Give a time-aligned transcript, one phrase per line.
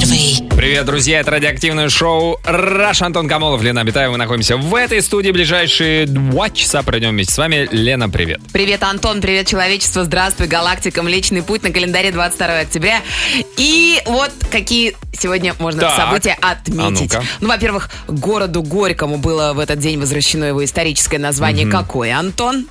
[0.00, 0.48] первый.
[0.56, 3.02] Привет, друзья, это радиоактивное шоу «Раш».
[3.02, 4.12] Антон Камолов, Лена Абитаева.
[4.12, 5.30] Мы находимся в этой студии.
[5.30, 7.68] Ближайшие два часа пройдем вместе с вами.
[7.70, 8.40] Лена, привет.
[8.52, 13.00] Привет, Антон, привет, человечество, здравствуй, галактика, Млечный Путь на календаре 22 октября.
[13.56, 15.96] И вот какие сегодня можно Так.
[15.96, 17.12] события А отметить.
[17.12, 17.24] ну-ка.
[17.40, 21.66] ну, во-первых, городу Горькому было в этот день возвращено его историческое название.
[21.66, 22.66] Какое, Антон?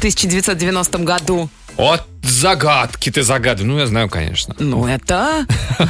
[0.00, 1.50] В 1990 году.
[1.76, 3.70] Вот загадки ты загадываешь.
[3.70, 4.56] Ну, я знаю, конечно.
[4.58, 5.44] Ну, это...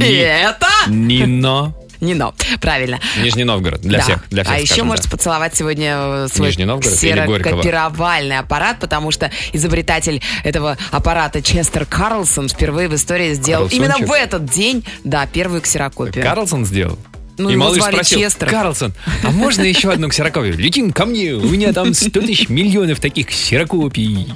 [0.00, 0.66] Это...
[0.86, 1.74] Нино.
[2.00, 3.00] Нино, правильно.
[3.22, 3.82] Нижний Новгород.
[3.82, 4.04] Для Да.
[4.04, 4.24] всех.
[4.30, 5.16] Для всех а еще скажем, можете да.
[5.18, 12.48] поцеловать сегодня э, свой Нижний Новгород ксерокопировальный аппарат, потому что изобретатель этого аппарата Честер Карлсон
[12.48, 16.24] впервые в истории сделал именно в этот день, да, первую ксерокопию.
[16.24, 16.98] Карлсон сделал?
[17.36, 18.48] Ну, и малыш спросил, Честер.
[18.48, 20.56] Карлсон, а можно еще одну ксерокопию?
[20.56, 24.28] Летим ко мне, у меня там 100 тысяч миллионов таких ксерокопий.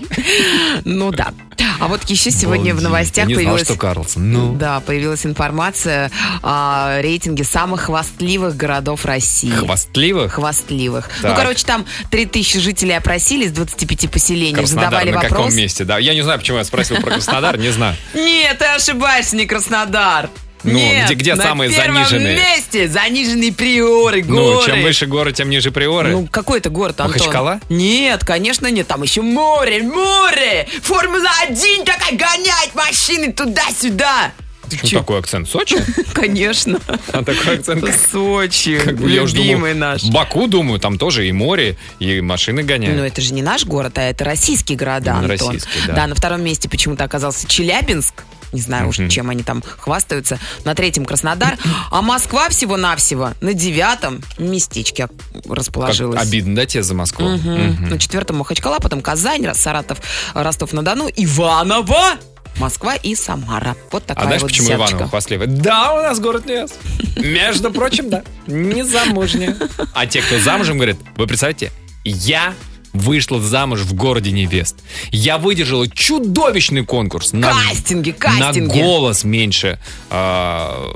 [0.85, 1.33] Ну да.
[1.81, 2.83] А вот еще сегодня в Обалдеть.
[2.83, 3.69] новостях Я не знал, появилась...
[3.69, 4.33] что Карлсон.
[4.33, 6.11] Ну, Да, появилась информация
[6.43, 9.51] о рейтинге самых хвастливых городов России.
[9.51, 10.33] хвастливых.
[10.33, 11.09] Хвастливых.
[11.23, 11.31] Так.
[11.31, 15.33] Ну, короче, там 3000 жителей опросили из 25 поселений, задавали на вопрос.
[15.39, 15.85] каком месте?
[15.85, 17.97] Да, я не знаю, почему я спросил про Краснодар, не знаю.
[18.15, 20.31] Нет, ты ошибаешься, не Краснодар.
[20.65, 22.37] Ну, Нет, где- где на самые первом заниженные?
[22.37, 24.55] месте заниженные приоры, горы.
[24.57, 26.11] Ну, чем выше горы, тем ниже приоры.
[26.11, 27.17] Ну, какой это город, Антон?
[27.19, 27.61] Махачкала?
[27.69, 28.87] Нет, конечно, нет.
[28.87, 30.67] Там еще море, море!
[30.83, 34.33] Формула-1 такая гоняет машины туда-сюда.
[34.71, 35.49] Почему такой акцент?
[35.49, 35.77] Сочи?
[36.15, 36.79] Конечно.
[37.13, 40.05] А такой акцент Сочи, Как бы любимый думал, наш.
[40.05, 43.01] Баку, думаю, там тоже и море, и машины Но гоняют.
[43.13, 45.53] это же не наш город, а это российские города, Именно Антон.
[45.55, 46.07] российские, да.
[46.07, 48.25] на втором месте почему-то оказался Челябинск.
[48.53, 50.39] Не знаю уж, чем они там хвастаются.
[50.65, 51.57] На третьем Краснодар.
[51.91, 56.21] А Москва всего-навсего на девятом местечке Как расположилась.
[56.21, 57.29] обидно, да, тебе за Москву?
[57.29, 59.99] На четвертом Махачкала, потом Казань, Саратов,
[60.35, 62.17] Ростов-на-Дону, Иваново,
[62.59, 63.77] Москва и Самара.
[63.91, 64.93] Вот А такая знаешь, вот почему десяточка.
[64.93, 65.47] Иваново хвастливый?
[65.47, 66.73] Да, у нас город лес.
[67.17, 68.23] Между прочим, да.
[68.47, 69.57] Не замужняя.
[69.95, 71.73] А те, кто замужем, говорят, вы представляете,
[72.05, 72.55] я
[72.93, 74.77] вышла замуж в городе невест.
[75.11, 77.33] Я выдержала чудовищный конкурс.
[77.33, 78.79] На, Кастинги, кастинги.
[78.79, 79.79] На голос меньше
[80.11, 80.91] а,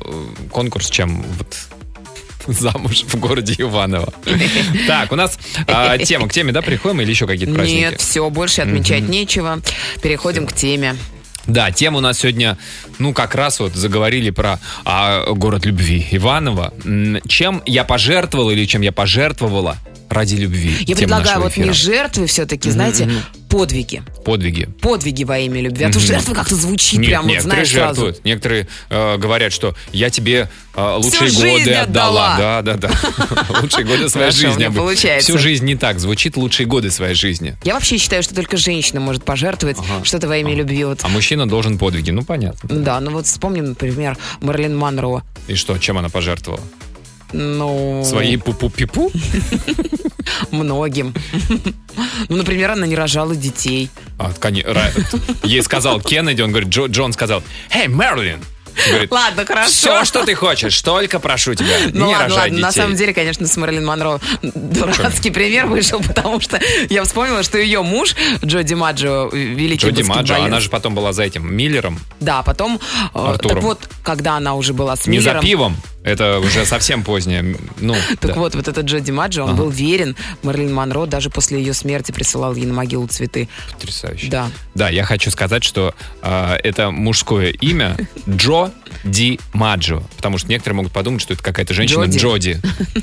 [0.51, 1.57] конкурс, чем вот
[2.47, 4.13] замуж в городе Иваново.
[4.87, 6.29] Так, у нас а, тема.
[6.29, 7.79] К теме, да, приходим или еще какие-то праздники?
[7.79, 9.61] Нет, все, больше отмечать нечего.
[10.03, 10.97] Переходим к теме.
[11.47, 12.57] Да, тема у нас сегодня,
[12.99, 16.73] ну, как раз вот заговорили про а, город любви Иваново.
[17.27, 19.77] Чем я пожертвовал или чем я пожертвовала
[20.13, 20.77] ради любви?
[20.87, 23.09] Я предлагаю вот не жертвы все-таки, знаете,
[23.49, 24.03] подвиги.
[24.25, 24.69] Подвиги.
[24.81, 25.85] Подвиги во имя любви.
[25.85, 27.87] А то жертва как-то звучит Нет, прям, вот знаешь, сразу.
[28.03, 28.25] жертвуют.
[28.25, 32.35] Некоторые э, говорят, что я тебе э, лучшие Всю годы отдала.
[32.35, 32.63] отдала.
[32.63, 32.91] Да, да, да.
[33.63, 34.69] Лучшие годы своей жизни.
[34.69, 35.31] получается.
[35.33, 35.99] Всю жизнь не так.
[35.99, 37.57] Звучит лучшие годы своей жизни.
[37.65, 40.83] Я вообще считаю, что только женщина может пожертвовать что-то во имя любви.
[41.03, 42.11] А мужчина должен подвиги.
[42.11, 42.69] Ну, понятно.
[42.69, 45.23] Да, ну вот вспомним, например, Марлин Монро.
[45.47, 46.63] И что, чем она пожертвовала?
[47.33, 49.11] Ну, Своей пупу-пипу?
[50.51, 51.15] многим.
[52.29, 53.91] Ну, например, она не рожала детей.
[54.19, 54.93] А, коне- ра-
[55.47, 58.41] Ей сказал Кеннеди, он говорит, Джо- Джон сказал, «Эй, Мерлин!»
[58.89, 59.71] Говорит, Ладно, хорошо.
[59.71, 62.81] все, что ты хочешь, только прошу тебя, Ну не ладно, рожай ладно, на детей».
[62.81, 66.59] самом деле, конечно, с Мэрилин Монро дурацкий пример вышел, потому что
[66.91, 70.47] я вспомнила, что ее муж Джо Димаджо, великий Джо Димаджо, баскетболист.
[70.49, 72.81] она же потом была за этим Миллером, Да, потом...
[73.15, 73.57] э, Артуром.
[73.57, 75.43] Так вот, когда она уже была с не за Миллером...
[75.45, 77.57] пивом, это уже совсем позднее.
[77.79, 78.41] Ну, Так да.
[78.41, 82.55] вот, вот этот Джо Димаджо, он был верен Мэрилин Монро, даже после ее смерти присылал
[82.55, 83.49] ей на могилу цветы.
[83.73, 84.27] Потрясающе.
[84.29, 84.51] Да.
[84.75, 87.97] Да, я хочу сказать, что а, это мужское имя
[88.29, 88.62] Джо
[89.05, 90.03] Ди Маджо.
[90.17, 92.19] Потому что некоторые могут подумать, что это какая-то женщина Джоди.
[92.19, 92.61] Джоди.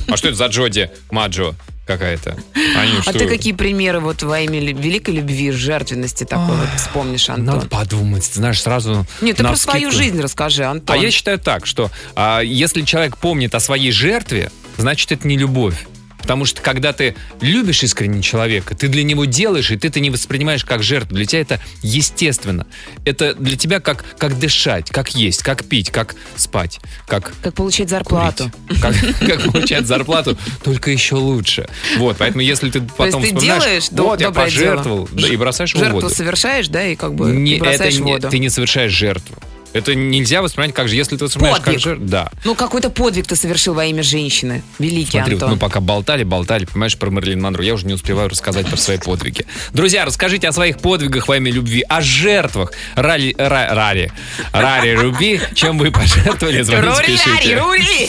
[0.07, 1.55] А что это за Джоди Маджо
[1.85, 2.37] какая-то?
[2.77, 3.13] Они А что?
[3.13, 7.45] ты какие примеры вот во имя великой любви, жертвенности такой вот вспомнишь, Антон?
[7.55, 9.71] Надо подумать, знаешь, сразу Нет, ты про навскидку.
[9.71, 10.95] свою жизнь расскажи, Антон.
[10.95, 15.35] А я считаю так, что а, если человек помнит о своей жертве, значит это не
[15.37, 15.87] любовь.
[16.21, 20.09] Потому что когда ты любишь искренне человека, ты для него делаешь, и ты это не
[20.09, 21.15] воспринимаешь как жертву.
[21.15, 22.67] Для тебя это естественно.
[23.05, 27.89] Это для тебя как, как дышать, как есть, как пить, как спать, как Как получать
[27.89, 28.51] зарплату.
[28.67, 28.81] курить.
[28.81, 31.67] Как, как получать зарплату, только еще лучше.
[31.97, 35.21] Вот, поэтому если ты потом ты вспоминаешь, делаешь вот я пожертвовал, дело.
[35.27, 36.09] да, и бросаешь в Жертву воду.
[36.13, 38.29] совершаешь, да, и как бы Не, бросаешь это в не- воду.
[38.29, 39.35] ты не совершаешь жертву.
[39.71, 41.81] Это нельзя воспринимать как же, если ты воспринимаешь как Подвиг.
[41.83, 42.05] жертву.
[42.07, 42.31] Да.
[42.43, 44.63] Ну, какой-то подвиг ты совершил во имя женщины.
[44.79, 45.51] Великий Смотри, вот Антон.
[45.51, 47.63] мы пока болтали, болтали, понимаешь, про Мерлин Монро.
[47.63, 49.45] Я уже не успеваю рассказать про свои подвиги.
[49.71, 54.11] Друзья, расскажите о своих подвигах во имя любви, о жертвах рари, ра- рари,
[54.53, 57.57] рари любви, чем вы пожертвовали, звоните, Рури, пишите.
[57.59, 58.07] Рури!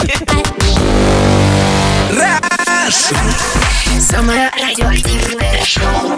[4.00, 6.12] Самое радиоактивное шоу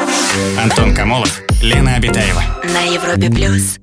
[0.63, 2.43] Антон Камолов, Лена Обитаева.
[2.65, 3.79] на Европе плюс.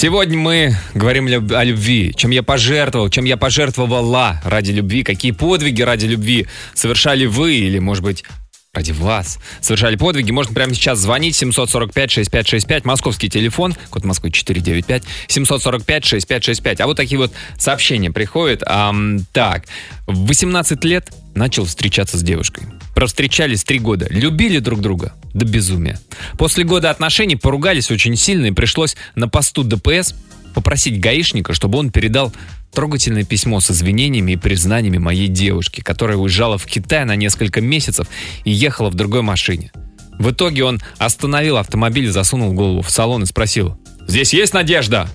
[0.00, 5.82] Сегодня мы говорим о любви, чем я пожертвовал, чем я пожертвовала ради любви, какие подвиги
[5.82, 8.24] ради любви совершали вы или, может быть,
[8.72, 10.30] ради вас совершали подвиги.
[10.30, 16.80] Можно прямо сейчас звонить 745-6565, московский телефон, код Москвы 495, 745-6565.
[16.80, 18.62] А вот такие вот сообщения приходят.
[18.64, 19.64] Ам, так,
[20.06, 22.68] в 18 лет начал встречаться с девушкой.
[22.94, 25.98] Провстречались три года, любили друг друга до безумия.
[26.38, 30.14] После года отношений поругались очень сильно и пришлось на посту ДПС
[30.54, 32.32] попросить гаишника, чтобы он передал
[32.72, 38.06] трогательное письмо с извинениями и признаниями моей девушки, которая уезжала в Китай на несколько месяцев
[38.44, 39.72] и ехала в другой машине.
[40.18, 45.08] В итоге он остановил автомобиль, засунул голову в салон и спросил, «Здесь есть надежда?»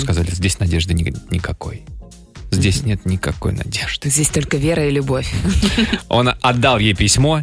[0.00, 1.84] Сказали, «Здесь надежды ни- никакой».
[2.50, 4.10] Здесь нет никакой надежды.
[4.10, 5.32] Здесь только вера и любовь.
[6.08, 7.40] Он отдал ей письмо,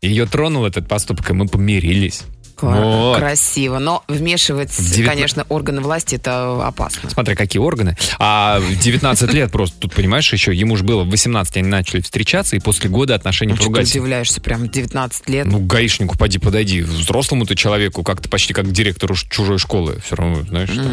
[0.00, 2.22] ее тронул этот поступок, и мы помирились.
[2.66, 3.18] Вот.
[3.18, 3.78] Красиво.
[3.78, 7.10] Но вмешивать, Девятна- конечно, органы власти это опасно.
[7.10, 7.96] Смотря какие органы.
[8.18, 12.00] А в 19 лет просто, тут понимаешь, еще ему же было в 18, они начали
[12.00, 13.90] встречаться, и после года отношений Ну, что ты поругались.
[13.92, 15.46] удивляешься, прям 19 лет.
[15.46, 16.82] Ну, гаишнику поди подойди.
[16.82, 20.00] Взрослому-то человеку, как-то почти как директору чужой школы.
[20.04, 20.84] Все равно, знаешь, что-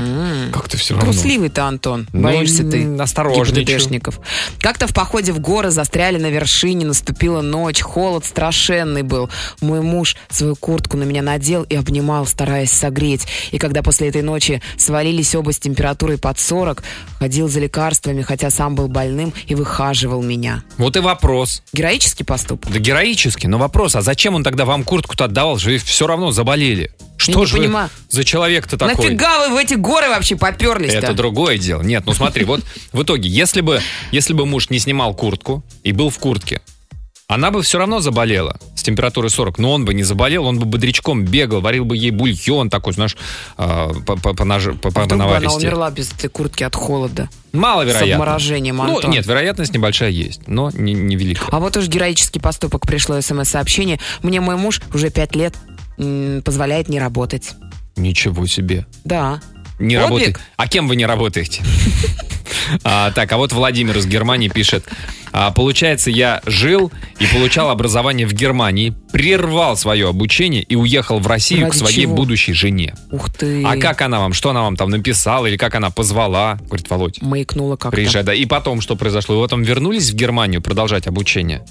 [0.54, 1.12] как-то все равно.
[1.12, 2.08] Трусливый ты, Антон.
[2.14, 3.80] Ну, Боишься ты м, осторожничаю.
[4.60, 9.30] Как-то в походе в горы застряли на вершине, наступила ночь, холод страшенный был.
[9.62, 13.28] Мой муж свою куртку на меня надел и обнимал, стараясь согреть.
[13.52, 16.84] И когда после этой ночи свалились оба с температурой под 40,
[17.20, 20.64] ходил за лекарствами, хотя сам был больным и выхаживал меня.
[20.78, 21.64] Вот и вопрос.
[21.74, 22.72] Героический поступок.
[22.72, 25.58] Да героически, но вопрос, а зачем он тогда вам куртку-то отдавал?
[25.58, 26.92] Же все равно заболели.
[27.18, 27.90] Что не же понимаю.
[28.10, 28.96] за человек-то такой?
[28.96, 30.98] Нафига вы в эти горы вообще поперлись-то?
[30.98, 31.82] Это другое дело.
[31.82, 32.62] Нет, ну смотри, вот
[32.94, 36.62] в итоге, если бы, если бы муж не снимал куртку и был в куртке,
[37.30, 40.66] она бы все равно заболела с температурой 40, но он бы не заболел, он бы
[40.66, 43.16] бодрячком бегал, варил бы ей бульон такой, знаешь,
[43.56, 46.76] а, по, по, по, наж- по- по Вдруг бы она умерла без этой куртки от
[46.76, 47.30] холода.
[47.54, 48.08] Маловероятно.
[48.08, 49.12] С обморожением, Ну, Антон.
[49.12, 51.50] нет, вероятность небольшая есть, но не, не великая.
[51.52, 54.00] А вот уж героический поступок пришло смс-сообщение.
[54.24, 55.54] Мне мой муж уже пять лет
[56.44, 57.52] позволяет не работать.
[57.96, 58.88] Ничего себе.
[59.04, 59.40] Да.
[59.80, 60.10] Не Подвиг?
[60.10, 60.40] работает.
[60.58, 61.62] А кем вы не работаете?
[62.84, 64.86] А, так, а вот Владимир из Германии пишет.
[65.32, 71.28] А, получается, я жил и получал образование в Германии, прервал свое обучение и уехал в
[71.28, 72.16] Россию Ради к своей чего?
[72.16, 72.96] будущей жене.
[73.12, 73.64] Ух ты.
[73.64, 74.34] А как она вам?
[74.34, 75.46] Что она вам там написала?
[75.48, 76.58] Или как она позвала?
[76.68, 77.96] Говорит, Володь, Маякнула как-то.
[77.96, 78.24] приезжай.
[78.24, 78.34] Да.
[78.34, 79.36] И потом, что произошло?
[79.38, 81.64] Вы потом вернулись в Германию продолжать обучение?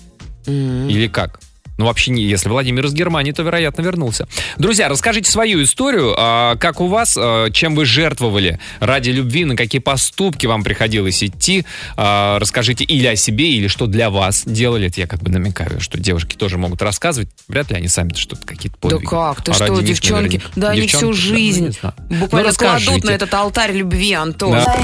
[0.46, 0.88] М.
[0.88, 1.40] Или как?
[1.78, 4.26] Ну, вообще, не, если Владимир из Германии, то, вероятно, вернулся.
[4.58, 6.14] Друзья, расскажите свою историю.
[6.18, 11.22] а, как у вас, а, чем вы жертвовали ради любви, на какие поступки вам приходилось
[11.22, 11.64] идти.
[11.96, 14.88] А, расскажите или о себе, или что для вас делали.
[14.88, 17.28] Это я как бы намекаю, что девушки тоже могут рассказывать.
[17.46, 19.08] Вряд ли они сами что-то какие-то Да подвиги.
[19.08, 19.42] как?
[19.42, 20.38] Ты А что, девчонки?
[20.38, 21.94] наверное, Да они всю да, жизнь не знаю.
[22.10, 24.50] буквально Ну, кладут на этот алтарь любви, Антон.
[24.52, 24.76] Да.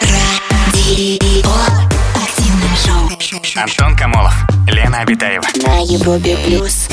[0.00, 1.97] Радио.
[3.56, 4.34] Антон Камолов,
[4.66, 5.44] Лена Обитаева.
[5.66, 6.88] на Европе плюс.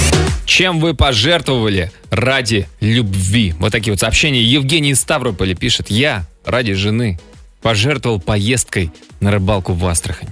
[0.45, 3.53] Чем вы пожертвовали ради любви?
[3.59, 4.41] Вот такие вот сообщения.
[4.41, 5.89] Евгений из Ставрополя пишет.
[5.89, 7.19] Я ради жены
[7.61, 10.29] пожертвовал поездкой на рыбалку в Астрахань.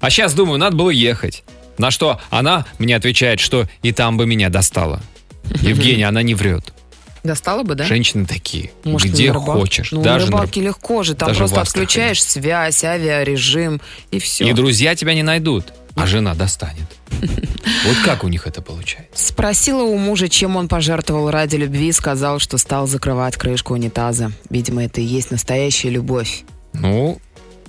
[0.00, 1.44] А сейчас думаю, надо было ехать.
[1.78, 5.02] На что она мне отвечает, что и там бы меня достала.
[5.60, 6.72] Евгений, она не врет.
[7.22, 7.84] Достала бы, да?
[7.84, 8.70] Женщины такие.
[8.84, 9.92] Может, где на рыбал- хочешь.
[9.92, 11.14] Ну, даже на на рыбалке легко же.
[11.14, 14.48] Там даже просто отключаешь связь, авиарежим и все.
[14.48, 16.86] И друзья тебя не найдут, а жена достанет.
[17.86, 19.28] Вот как у них это получается?
[19.28, 24.32] Спросила у мужа, чем он пожертвовал ради любви, сказал, что стал закрывать крышку унитаза.
[24.50, 26.42] Видимо, это и есть настоящая любовь.
[26.74, 27.20] Ну,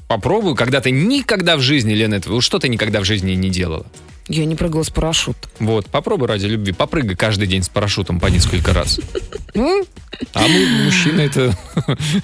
[0.08, 3.86] попробуй, когда ты никогда в жизни, Лена, этого, что ты никогда в жизни не делала?
[4.34, 5.52] Я не прыгала с парашютом.
[5.60, 6.72] Вот, попробуй ради любви.
[6.72, 8.98] Попрыгай каждый день с парашютом по несколько раз.
[9.54, 9.84] Ну,
[10.34, 11.54] А мы, мужчина, это,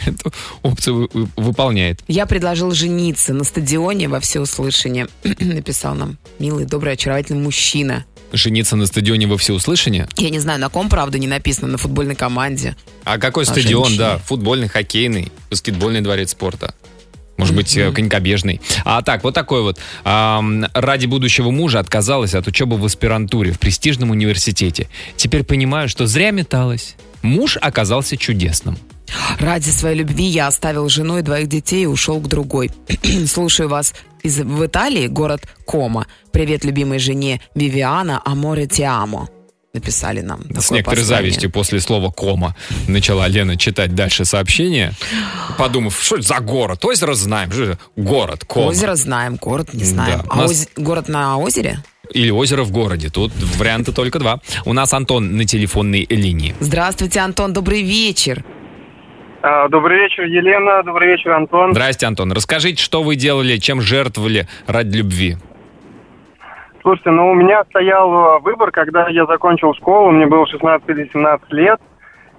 [0.06, 0.32] эту
[0.64, 2.00] опцию вы- выполняет.
[2.08, 5.08] Я предложил жениться на стадионе во всеуслышание.
[5.40, 8.06] Написал нам милый, добрый, очаровательный мужчина.
[8.32, 10.08] Жениться на стадионе во всеуслышание?
[10.16, 12.76] Я не знаю, на ком, правда, не написано, на футбольной команде.
[13.04, 14.00] А какой А стадион, женщине?
[14.00, 14.18] да?
[14.20, 16.74] Футбольный, хоккейный, баскетбольный дворец спорта.
[17.38, 18.62] Может быть, э, конькобежный.
[18.84, 19.80] А так, вот такой вот.
[20.04, 24.90] Ам, ради будущего мужа отказалась от учебы в аспирантуре в престижном университете.
[25.16, 26.96] Теперь понимаю, что зря металась.
[27.22, 28.78] Муж оказался чудесным.
[29.40, 32.72] Ради своей любви я оставил жену и двоих детей и ушел к другой.
[33.28, 36.08] Слушаю вас из, в Италии, город Кома.
[36.32, 39.30] Привет любимой жене Вивиана Аморе Тиамо.
[39.78, 40.40] Написали нам.
[40.42, 41.06] С некоторой послание.
[41.06, 42.56] завистью после слова «кома»
[42.88, 44.92] начала Лена читать дальше сообщение,
[45.58, 46.84] подумав, что это за город?
[46.84, 48.68] Озеро знаем, что это город, кома.
[48.70, 50.20] Озеро знаем, город не знаем.
[50.22, 50.26] Да.
[50.30, 51.78] А нас- оз- город на озере?
[52.12, 53.10] Или озеро в городе.
[53.10, 54.40] Тут варианты только два.
[54.66, 56.56] У нас Антон на телефонной линии.
[56.60, 58.44] Здравствуйте, Антон, добрый вечер.
[59.44, 60.82] А, Добрый вечер, Елена.
[60.84, 61.72] Добрый вечер, Антон.
[61.72, 62.32] Здрасте, Антон.
[62.32, 65.38] Расскажите, что вы делали, чем жертвовали ради любви?
[66.82, 71.10] Слушайте, ну у меня стоял э, выбор, когда я закончил школу, мне было 16 или
[71.12, 71.80] 17 лет,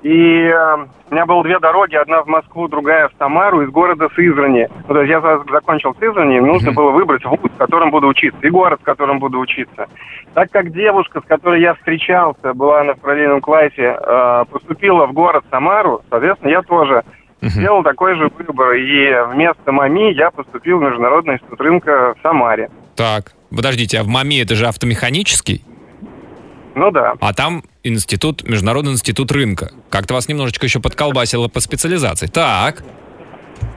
[0.02, 0.76] и э,
[1.10, 4.68] у меня было две дороги, одна в Москву, другая в Самару, из города Сызрани.
[4.86, 8.06] Ну, то есть я за- закончил Сызрани, и нужно было выбрать вуз, в котором буду
[8.06, 9.86] учиться, и город, в котором буду учиться.
[10.34, 15.12] Так как девушка, с которой я встречался, была она в параллельном классе, э, поступила в
[15.12, 17.02] город Самару, соответственно, я тоже
[17.50, 22.68] сделал такой же выбор, и вместо МАМИ я поступил в Международный институт рынка в Самаре.
[22.96, 25.64] Так, подождите, а в МАМИ это же автомеханический?
[26.74, 27.14] Ну да.
[27.20, 29.72] А там институт, Международный институт рынка.
[29.90, 32.26] Как-то вас немножечко еще подколбасило по специализации.
[32.26, 32.84] Так,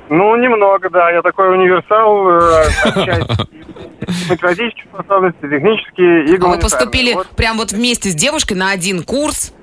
[0.09, 1.09] Ну, немного, да.
[1.09, 3.35] Я такой универсал, э,
[4.29, 6.59] математических способностей, технические и А вы гуманитарные.
[6.61, 7.27] поступили Вот.
[7.29, 9.53] прям вот вместе с девушкой на один курс?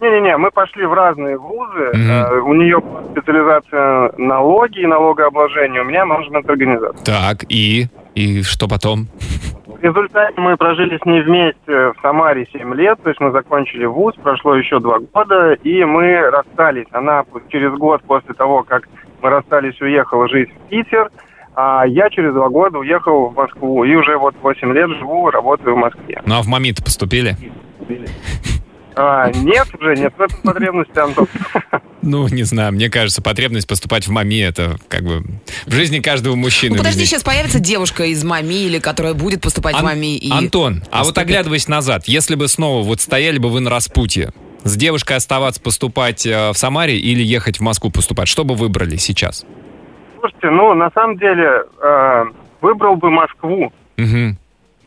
[0.00, 1.90] Не-не-не, мы пошли в разные вузы.
[1.94, 2.80] Э, У нее
[3.12, 7.04] специализация налоги и налогообложение, у меня менеджмент организации.
[7.04, 7.86] так, и?
[8.14, 9.06] И что потом?
[9.66, 13.84] В результате мы прожили с ней вместе в Самаре 7 лет, то есть мы закончили
[13.86, 16.86] вуз, прошло еще два года, и мы расстались.
[16.90, 18.88] Она через год после того, как
[19.22, 21.10] мы расстались, уехала жить в Питер,
[21.54, 25.74] а я через два года уехал в Москву, и уже вот 8 лет живу, работаю
[25.76, 26.22] в Москве.
[26.26, 27.36] Ну а в МАМИ-то поступили?
[29.00, 31.28] А, нет уже, нет в этом потребности, Антон.
[32.02, 35.22] Ну, не знаю, мне кажется, потребность поступать в МАМИ это как бы
[35.66, 36.72] в жизни каждого мужчины.
[36.72, 40.16] Ну подожди, сейчас появится девушка из МАМИ или которая будет поступать в Ан- МАМИ.
[40.16, 40.32] И...
[40.32, 41.18] Антон, а вот поступит.
[41.18, 44.32] оглядываясь назад, если бы снова вот стояли бы вы на распутье,
[44.64, 48.96] с девушкой оставаться поступать э, в Самаре или ехать в Москву поступать, что бы выбрали
[48.96, 49.46] сейчас?
[50.18, 52.24] Слушайте, ну, на самом деле, э,
[52.60, 53.72] выбрал бы Москву.
[53.96, 54.38] Мгм.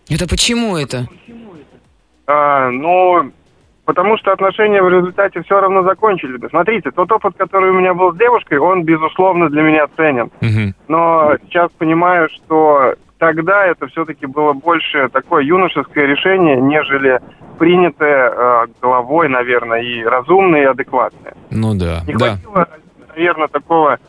[0.09, 1.07] Это почему это?
[2.27, 3.31] А, ну,
[3.85, 6.49] потому что отношения в результате все равно закончились бы.
[6.49, 10.31] Смотрите, тот опыт, который у меня был с девушкой, он, безусловно, для меня ценен.
[10.41, 10.75] Мгм.
[10.87, 17.19] Но сейчас понимаю, что тогда это все-таки было больше такое юношеское решение, нежели
[17.59, 21.33] принятое э, головой, наверное, и разумное, и адекватное.
[21.51, 22.37] Ну да, Не да.
[22.37, 22.67] хватило,
[23.15, 23.99] наверное, такого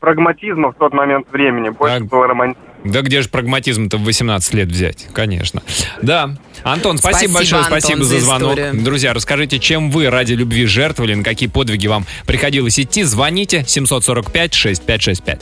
[0.00, 1.70] прагматизма в тот момент времени.
[1.70, 2.08] Больше Так.
[2.08, 2.67] было романтизма.
[2.84, 5.06] Да где же прагматизм-то в 18 лет взять?
[5.12, 5.62] Конечно.
[6.00, 6.36] Да.
[6.62, 8.52] Антон, спасибо, Спасибо, большое, Антон, спасибо за за звонок.
[8.58, 8.82] историю.
[8.82, 13.02] Друзья, расскажите, чем вы ради любви жертвовали, на какие подвиги вам приходилось идти?
[13.04, 15.38] Звоните 745-6565.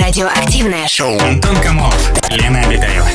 [0.00, 1.18] Радиоактивное шоу.
[1.20, 3.06] Антон Камолов, Лена Обитаева.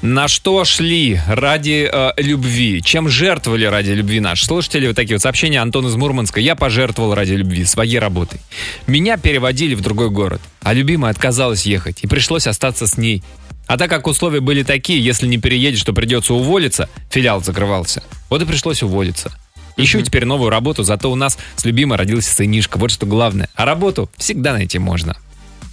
[0.00, 2.80] На что шли ради э, любви?
[2.82, 4.86] Чем жертвовали ради любви наши слушатели?
[4.86, 5.60] Вот такие вот сообщения.
[5.60, 6.38] Антон из Мурманска.
[6.38, 8.40] Я пожертвовал ради любви своей работой.
[8.86, 13.24] Меня переводили в другой город, а любимая отказалась ехать, и пришлось остаться с ней.
[13.66, 18.04] А так как условия были такие, если не переедешь, то придется уволиться, филиал закрывался.
[18.30, 19.32] Вот и пришлось уволиться.
[19.76, 22.78] Ищу теперь новую работу, зато у нас с любимой родился сынишка.
[22.78, 23.48] Вот что главное.
[23.56, 25.16] А работу всегда найти можно.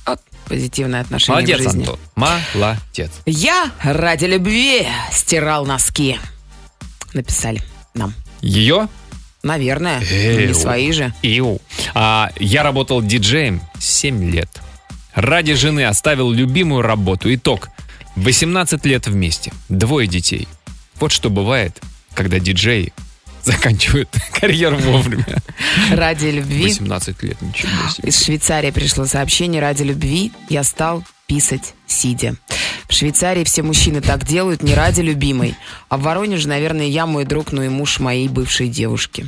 [0.06, 1.80] Вот позитивное отношение Молодец, к жизни.
[1.82, 2.00] Антон.
[2.16, 3.12] Молодец.
[3.26, 6.20] Я ради любви стирал носки.
[7.14, 7.62] Написали
[7.94, 8.14] нам.
[8.42, 8.88] Ее
[9.46, 10.02] Наверное.
[10.02, 10.48] Эу.
[10.48, 11.14] Не свои же.
[11.22, 11.62] Иу.
[11.94, 14.50] А, я работал диджеем 7 лет.
[15.14, 17.32] Ради жены оставил любимую работу.
[17.32, 17.70] Итог.
[18.16, 19.54] 18 лет вместе.
[19.70, 20.48] Двое детей.
[21.00, 21.80] Вот что бывает,
[22.16, 22.92] когда диджеи
[23.46, 24.10] заканчивают
[24.40, 25.26] карьеру вовремя.
[25.92, 26.64] Ради любви.
[26.64, 28.10] 18 лет, ничего себе.
[28.10, 29.62] Из Швейцарии пришло сообщение.
[29.62, 32.36] Ради любви я стал писать сидя.
[32.88, 35.56] В Швейцарии все мужчины так делают не ради любимой.
[35.90, 39.28] А в Воронеже, наверное, я мой друг, но и муж моей бывшей девушки.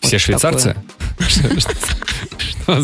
[0.00, 0.76] Все Вот швейцарцы?
[2.66, 2.80] А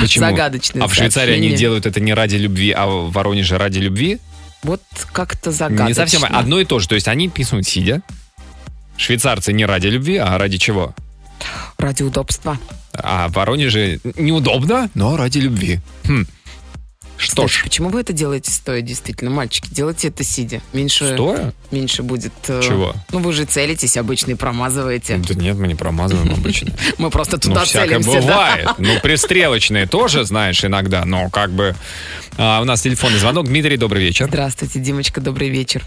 [0.00, 0.26] почему?
[0.26, 4.18] Загадочное А в Швейцарии они делают это не ради любви, а в Воронеже ради любви?
[4.62, 5.88] Вот как-то загадочно.
[5.88, 6.24] Не совсем.
[6.24, 6.88] Одно и то же.
[6.88, 8.02] То есть они писают сидя.
[9.02, 10.94] Швейцарцы не ради любви, а ради чего?
[11.76, 12.56] Ради удобства.
[12.94, 15.80] А в Воронеже неудобно, но ради любви.
[16.06, 16.24] Хм.
[17.16, 19.68] Что Кстати, ж, почему вы это делаете стоя, действительно, мальчики?
[19.72, 20.60] Делайте это сидя.
[20.72, 21.52] Меньше, стоя?
[21.72, 22.32] меньше будет...
[22.48, 22.94] э, Чего?
[23.10, 25.16] Ну, вы же целитесь обычно и промазываете.
[25.28, 26.72] Да нет, мы не промазываем обычно.
[26.98, 28.56] Мы просто Ну, туда всякое целимся, да.
[28.56, 28.68] бывает.
[28.78, 31.04] Ну, пристрелочные тоже, знаешь, иногда.
[31.04, 31.74] Но как бы...
[32.38, 33.46] А, у нас телефонный звонок.
[33.46, 34.26] Дмитрий, добрый вечер.
[34.28, 35.82] Здравствуйте, Димочка, добрый вечер.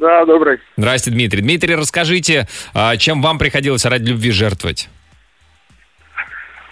[0.00, 0.58] Да, добрый.
[0.78, 1.42] Здрасте, Дмитрий.
[1.42, 4.88] Дмитрий, расскажите, а, чем вам приходилось ради любви жертвовать?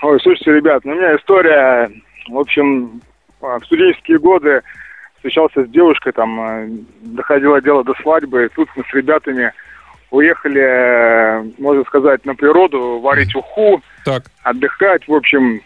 [0.01, 1.91] Ой, слушайте, ребят, ну, у меня история,
[2.29, 3.03] в общем,
[3.43, 4.63] а, в студенческие годы
[5.17, 6.69] встречался с девушкой, там, э,
[7.03, 9.53] доходило дело до свадьбы, и тут мы с ребятами
[10.11, 14.23] уехали, э, можно сказать, на природу, варить уху, Так.
[14.43, 15.61] отдыхать, в общем.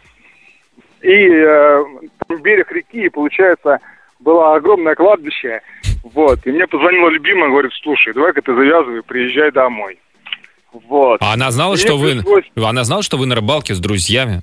[1.02, 1.84] И э,
[2.42, 3.78] берег реки, получается,
[4.18, 5.60] было огромное кладбище.
[6.02, 6.38] Вот.
[6.46, 9.98] И мне позвонила любимая, говорит, слушай, давай-ка ты завязывай, приезжай домой.
[10.72, 11.18] Вот.
[11.22, 12.12] А она знала, Мне что вы...
[12.16, 14.40] пришлось- Она знала, что вы на рыбалке с друзьями?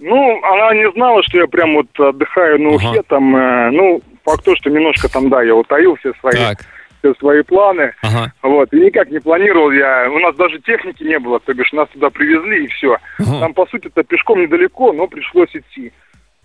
[0.00, 3.02] Ну, она не знала, что я прям вот отдыхаю на Ухе, Ага.
[3.08, 6.58] там, э, ну, факт то, что немножко там, да, я утаил все свои, Так.
[7.00, 7.92] все свои планы.
[8.02, 8.32] Ага.
[8.42, 10.08] Вот, и никак не планировал я.
[10.08, 12.98] У нас даже техники не было, то бишь нас туда привезли и все.
[13.18, 13.40] Ага.
[13.40, 15.92] Там, по сути, то пешком недалеко, но пришлось идти.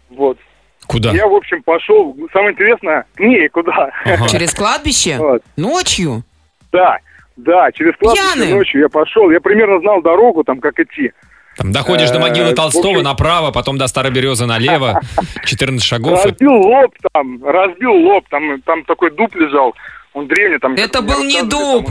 [0.09, 0.39] Вот.
[0.87, 1.11] Куда?
[1.11, 2.15] Я, в общем, пошел.
[2.31, 3.89] Самое интересное, к ней куда.
[4.05, 4.27] Ага.
[4.27, 5.17] Через кладбище?
[5.17, 5.41] Вот.
[5.55, 6.23] Ночью?
[6.71, 6.97] Да,
[7.37, 8.53] да, через кладбище Пьяный?
[8.53, 9.29] ночью я пошел.
[9.31, 11.11] Я примерно знал дорогу, там, как идти.
[11.57, 15.01] Там доходишь до могилы Э, Толстого направо, потом до Старой Березы налево,
[15.45, 16.25] 14 шагов.
[16.25, 19.75] Разбил лоб там, разбил лоб, там, там такой дуб лежал.
[20.13, 20.73] Он древний там.
[20.73, 21.87] Это был не дуб.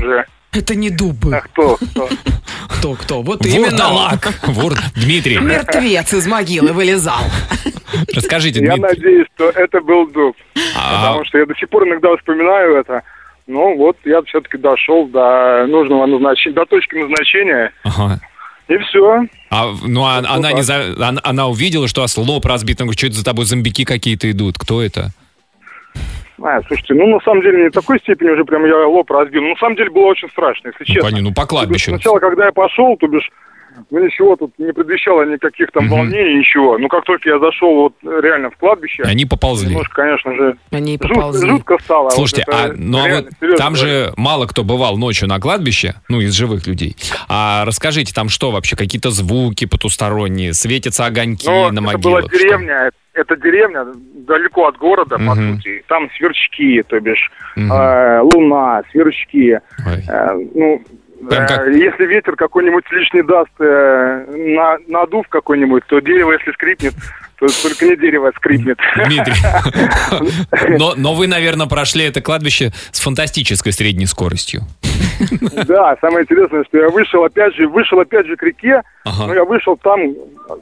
[0.52, 1.34] Это не дуб был.
[1.34, 1.76] А кто?
[1.76, 2.08] кто?
[2.68, 3.22] Кто, кто?
[3.22, 3.70] Вот именно.
[3.70, 4.32] Вурдалак.
[4.48, 4.74] Вур...
[4.94, 7.22] Дмитрий, Мертвец из могилы вылезал.
[8.14, 8.82] расскажите, Я Дмитрий.
[8.96, 10.36] надеюсь, что это был дуб.
[10.76, 13.02] А, Потому что я до сих пор иногда вспоминаю это.
[13.46, 17.72] Ну вот, я все-таки дошел до нужного назначения, до точки назначения.
[17.84, 18.20] ага.
[18.68, 19.22] И все.
[19.50, 20.54] А, ну, а- она, так.
[20.54, 22.80] не за- она, она увидела, что у вас лоб разбит.
[22.80, 24.56] Она говорит, что это за тобой зомбики какие-то идут?
[24.58, 25.10] Кто это?
[26.44, 29.42] А, слушайте, ну на самом деле не в такой степени уже прям я лоб разбил.
[29.42, 31.02] Но на самом деле было очень страшно, если Ну, честно.
[31.10, 31.92] понятно, ну, по кладбищу.
[31.92, 33.30] Бишь, Сначала, когда я пошел, то бишь,
[33.90, 35.92] ну ничего тут не предвещало никаких там Мгм.
[35.92, 36.78] волнений, ничего.
[36.78, 39.70] Но как только я зашел вот реально в кладбище, Они поползли.
[39.70, 41.48] немножко, конечно же, Они жут- поползли.
[41.48, 42.04] жутко стало.
[42.04, 43.88] Вот Слушайте, это а, ну, а реально, вот серьезно там говорю.
[43.90, 46.96] же мало кто бывал ночью на кладбище, ну, из живых людей.
[47.28, 48.76] А расскажите, там что вообще?
[48.76, 50.52] Какие-то звуки потусторонние?
[50.54, 52.02] Светятся огоньки Ну, на это могилах?
[52.02, 52.38] была Что?
[52.38, 53.86] деревня, это деревня
[54.26, 55.56] далеко от города, по Мгм.
[55.56, 55.82] сути.
[55.88, 57.72] Там сверчки, то бишь Мгм.
[57.72, 59.58] э, луна, сверчки.
[60.08, 60.82] Э, ну,
[61.28, 66.52] Прям э, как- если ветер какой-нибудь лишний даст э, на, надув какой-нибудь, то дерево, если
[66.52, 66.94] скрипнет,
[67.38, 68.78] то только не дерево а скрипнет.
[68.96, 69.34] Дмитрий.
[70.78, 74.62] Но, но вы, наверное, прошли это кладбище с фантастической средней скоростью.
[75.66, 79.26] Да, самое интересное, что я вышел опять же, вышел опять же к реке, Ага.
[79.26, 80.00] но я вышел там,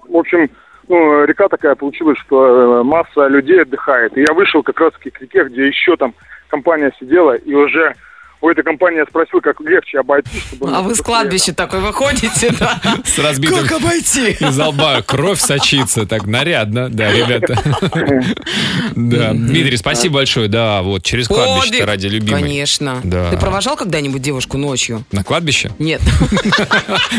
[0.08, 0.50] в общем,
[0.88, 4.16] ну, река такая получилась, что э, масса людей отдыхает.
[4.16, 6.14] И я вышел как раз таки к реке, где еще там
[6.48, 7.94] компания сидела, и уже
[8.40, 10.74] у этой компании я спросил, как легче обойти, чтобы...
[10.74, 12.80] А вы с кладбища такой выходите, да?
[13.04, 14.30] С разбитым Как обойти?
[14.30, 16.06] из лба кровь сочится.
[16.06, 17.58] Так нарядно, да, ребята.
[18.96, 19.32] Да.
[19.32, 20.48] Дмитрий, спасибо большое.
[20.48, 22.42] Да, вот через кладбище ради любимой.
[22.42, 23.00] Конечно.
[23.04, 23.30] Да.
[23.30, 25.04] Ты провожал когда-нибудь девушку ночью?
[25.12, 25.70] На кладбище?
[25.78, 26.00] Нет.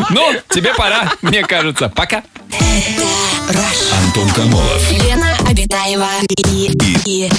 [0.10, 1.92] Ну, тебе пора, мне кажется.
[1.96, 2.24] Пока.
[4.06, 4.92] Антон Камолов.
[4.92, 6.08] Лена Обитаева
[6.48, 6.72] и,
[7.06, 7.30] и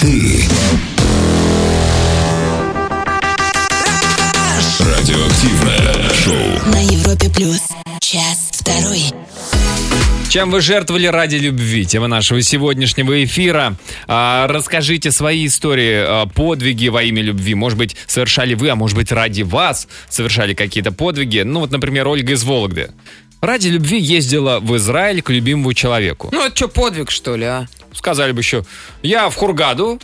[5.03, 6.71] Радиоактивное шоу.
[6.71, 7.59] на Европе плюс.
[7.99, 9.03] Час второй.
[10.29, 11.85] Чем вы жертвовали ради любви?
[11.85, 13.75] Тема нашего сегодняшнего эфира.
[14.07, 17.53] А, расскажите свои истории, а, подвиги во имя любви.
[17.53, 21.39] Может быть, совершали вы, а может быть, ради вас совершали какие-то подвиги.
[21.39, 22.91] Ну, вот, например, Ольга из Вологды.
[23.41, 26.29] Ради любви ездила в Израиль к любимому человеку.
[26.31, 27.67] Ну, это что, подвиг, что ли, а?
[27.91, 28.63] Сказали бы еще,
[29.01, 29.99] я в Хургаду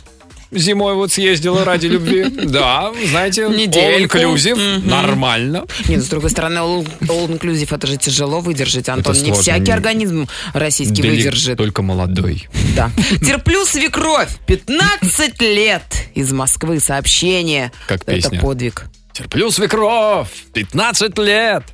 [0.52, 2.26] зимой вот съездила ради любви.
[2.50, 5.66] Да, знаете, all-inclusive, нормально.
[5.88, 9.14] Нет, с другой стороны, all, all inclusive это же тяжело выдержать, Антон.
[9.14, 11.56] Это не всякий организм российский выдержит.
[11.58, 12.48] Только молодой.
[12.74, 12.90] Да.
[13.20, 14.30] Терплю свекровь.
[14.46, 15.82] 15 лет.
[16.14, 17.72] Из Москвы сообщение.
[17.86, 18.40] Как Это песня.
[18.40, 18.84] подвиг.
[19.12, 21.64] Терплю свекровь, 15 лет.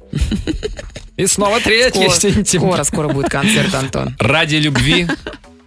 [1.16, 2.44] И снова 3 Скоро, сентября.
[2.44, 4.16] скоро, скоро будет концерт, Антон.
[4.18, 5.06] Ради любви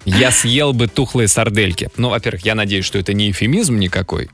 [0.05, 1.89] я съел бы тухлые сардельки.
[1.97, 4.29] Ну, во-первых, я надеюсь, что это не эфемизм никакой.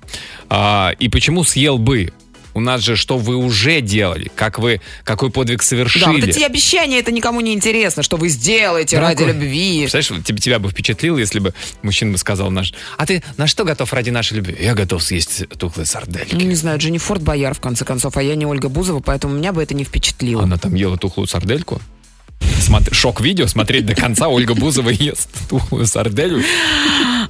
[0.49, 2.13] А, и почему съел бы?
[2.54, 6.06] У нас же что вы уже делали, как вы, какой подвиг совершили.
[6.06, 9.82] Да, вот эти обещания, это никому не интересно, что вы сделаете ради Дорогой, любви.
[9.82, 13.65] Представляешь, тебя, тебя бы впечатлило, если бы мужчина бы сказал наш, а ты на что
[13.65, 14.56] готов ради нашей любви?
[14.58, 16.34] Я готов съесть тухлые сардельки.
[16.34, 19.36] Ну, не знаю, Дженни Форд Бояр, в конце концов, а я не Ольга Бузова, поэтому
[19.36, 20.43] меня бы это не впечатлило.
[20.43, 21.82] Она там ела тухлую сардельку?
[22.91, 24.28] Шок-видео смотреть до конца.
[24.28, 26.43] Ольга Бузова ест тухлую сарделю.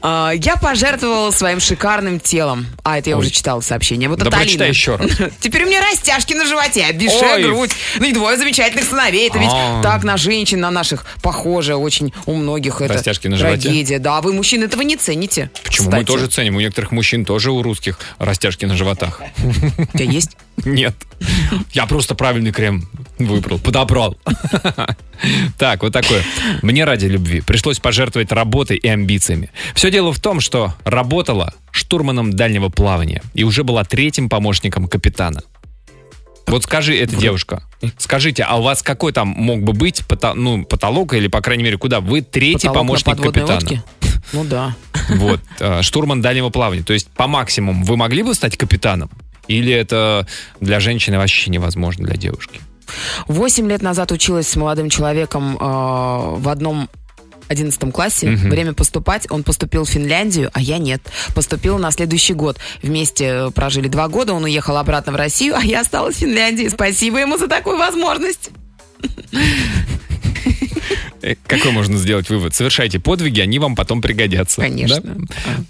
[0.07, 2.67] А, Я пожертвовала своим шикарным телом.
[2.83, 3.21] А, это я Ой.
[3.21, 4.07] уже читала сообщение.
[4.07, 4.61] Вот Да от Алины.
[4.63, 5.09] еще раз.
[5.39, 7.43] Теперь у меня растяжки на животе, Ой.
[7.43, 7.71] грудь.
[7.97, 9.27] Ну и двое замечательных сыновей.
[9.29, 9.81] Это ведь А.
[9.81, 12.81] так на женщин, на наших похоже очень у многих.
[12.81, 13.63] Это Растяжки на животе?
[13.63, 13.97] трагедия.
[13.97, 15.49] Да, вы, мужчины, этого не цените.
[15.63, 15.89] Почему?
[15.89, 16.55] Мы тоже ценим.
[16.57, 19.21] У некоторых мужчин тоже у русских растяжки на животах.
[19.39, 20.37] У тебя есть?
[20.65, 20.93] Нет.
[21.73, 22.87] Я просто правильный крем
[23.17, 24.17] выбрал, подобрал.
[25.57, 26.23] Так, вот такое.
[26.61, 29.49] Мне ради любви пришлось пожертвовать работой и амбициями.
[29.73, 35.41] Все дело в том, что работала штурманом дальнего плавания и уже была третьим помощником капитана.
[36.47, 37.63] Вот скажи, эта девушка,
[37.97, 41.63] скажите, а у вас какой там мог бы быть пота- ну, потолок или, по крайней
[41.63, 42.01] мере, куда?
[42.01, 43.53] Вы третий Потолок помощник капитана.
[43.53, 43.83] лодке?
[44.33, 44.75] Ну да.
[45.11, 46.83] Вот, э, штурман дальнего плавания.
[46.83, 49.09] То есть по максимуму вы могли бы стать капитаном?
[49.47, 50.27] Или это
[50.59, 52.59] для женщины вообще невозможно, для девушки?
[53.27, 56.89] Восемь лет назад училась с молодым человеком э, в одном
[57.47, 58.29] 11 классе.
[58.29, 58.49] Мгм.
[58.49, 59.27] Время поступать.
[59.29, 61.01] Он поступил в Финляндию, а я нет.
[61.33, 62.57] Поступила на следующий год.
[62.81, 64.33] Вместе э, прожили два года.
[64.33, 66.67] Он уехал обратно в Россию, а я осталась в Финляндии.
[66.67, 68.49] Спасибо ему за такую возможность.
[71.21, 72.53] Э, Какой можно сделать вывод?
[72.55, 74.61] Совершайте подвиги, они вам потом пригодятся.
[74.61, 75.01] Конечно.
[75.01, 75.15] Да?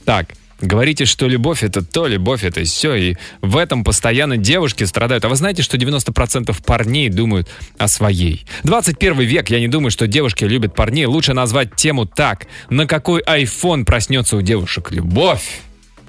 [0.04, 0.30] Так,
[0.62, 5.26] говорите, что любовь это то, любовь это все, и в этом постоянно девушки страдают.
[5.26, 8.46] А вы знаете, что 90% парней думают о своей?
[8.64, 11.06] 21 век, я не думаю, что девушки любят парней.
[11.06, 12.48] Лучше назвать тему так.
[12.70, 15.62] На какой iPhone проснется у девушек любовь?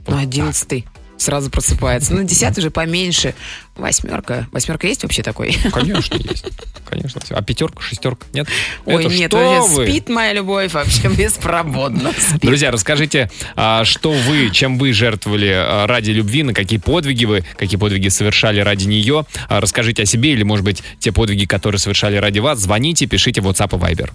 [0.07, 2.15] Ну, одиннадцатый сразу просыпается.
[2.15, 3.35] Ну, десятый уже поменьше.
[3.77, 4.47] Восьмерка.
[4.53, 5.57] Восьмерка есть вообще такой?
[5.73, 6.47] Конечно, есть.
[6.89, 7.21] Конечно.
[7.31, 8.27] А пятерка, шестерка?
[8.33, 8.49] Нет?
[8.87, 9.87] Ой, Это нет, что вы?
[9.87, 12.13] спит моя любовь вообще беспрободно.
[12.19, 12.41] Спит.
[12.41, 17.45] Друзья, расскажите, а, что вы, чем вы жертвовали а, ради любви, на какие подвиги вы,
[17.59, 19.25] какие подвиги совершали ради нее.
[19.49, 22.59] А, Расскажите о себе или, может быть, те подвиги, которые совершали ради вас.
[22.61, 24.11] Звоните, пишите в WhatsApp и Viber.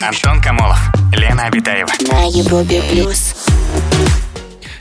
[0.00, 0.78] Антон Камолов,
[1.14, 1.90] Лена Обитаева.
[2.10, 3.34] На Европе плюс.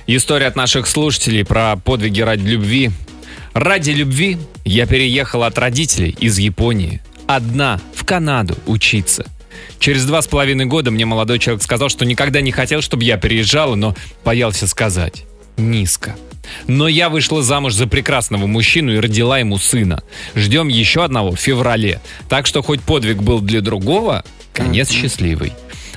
[0.07, 2.91] История от наших слушателей про подвиги ради любви.
[3.53, 7.01] Ради любви я переехала от родителей из Японии.
[7.27, 9.25] Одна в Канаду учиться.
[9.79, 13.17] Через два с половиной года мне молодой человек сказал, что никогда не хотел, чтобы я
[13.17, 15.25] переезжала, но боялся сказать.
[15.57, 16.15] Низко.
[16.67, 20.01] Но я вышла замуж за прекрасного мужчину и родила ему сына.
[20.35, 22.01] Ждем еще одного в феврале.
[22.27, 25.53] Так что хоть подвиг был для другого, конец счастливый.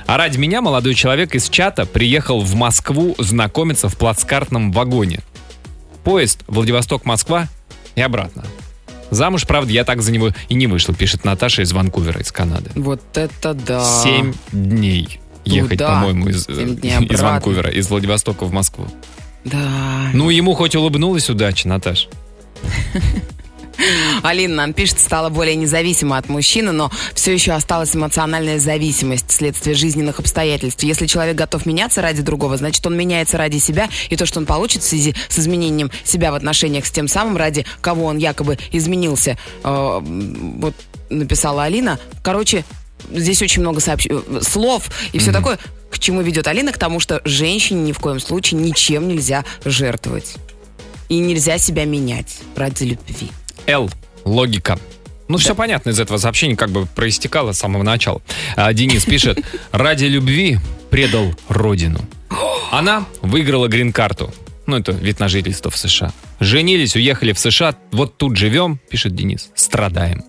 [0.07, 5.19] А ради меня молодой человек из чата приехал в Москву знакомиться в плацкартном вагоне.
[6.05, 7.49] Поезд Владивосток-Москва
[7.95, 8.45] и обратно.
[9.11, 12.71] Замуж, правда, я так за него и не вышла, пишет Наташа из Ванкувера, из Канады.
[12.75, 13.83] Вот это да.
[13.83, 15.95] Семь дней ехать, Туда.
[15.95, 17.21] по-моему, из, дней из.
[17.21, 18.87] Ванкувера, из Владивостока в Москву.
[19.43, 20.09] Да.
[20.13, 22.07] Ну, ему хоть улыбнулась удача, Наташ.
[24.23, 29.75] Алина нам пишет, стала более независима от мужчины, но все еще осталась эмоциональная зависимость вследствие
[29.75, 30.83] жизненных обстоятельств.
[30.83, 34.45] Если человек готов меняться ради другого, значит, он меняется ради себя, и то, что он
[34.45, 38.57] получит в связи с изменением себя в отношениях с тем самым, ради кого он якобы
[38.71, 40.73] изменился, э, вот
[41.09, 41.99] написала Алина.
[42.23, 42.65] Короче,
[43.11, 45.59] здесь очень много сообщ- э, слов и все такое.
[45.89, 46.71] К чему ведет Алина?
[46.71, 50.35] К тому, что женщине ни в коем случае ничем нельзя жертвовать.
[51.07, 53.29] И нельзя себя менять ради любви.
[53.67, 53.89] Л.
[54.25, 54.79] Логика.
[55.27, 58.21] Ну, все понятно из этого сообщения, как бы проистекало с самого начала.
[58.55, 59.39] А, Денис пишет,
[59.71, 60.57] ради любви
[60.89, 61.99] предал родину.
[62.71, 64.33] Она выиграла грин-карту.
[64.65, 66.13] Ну, это вид на жительство в США.
[66.39, 70.23] Женились, уехали в США, вот тут живем, пишет Денис, страдаем.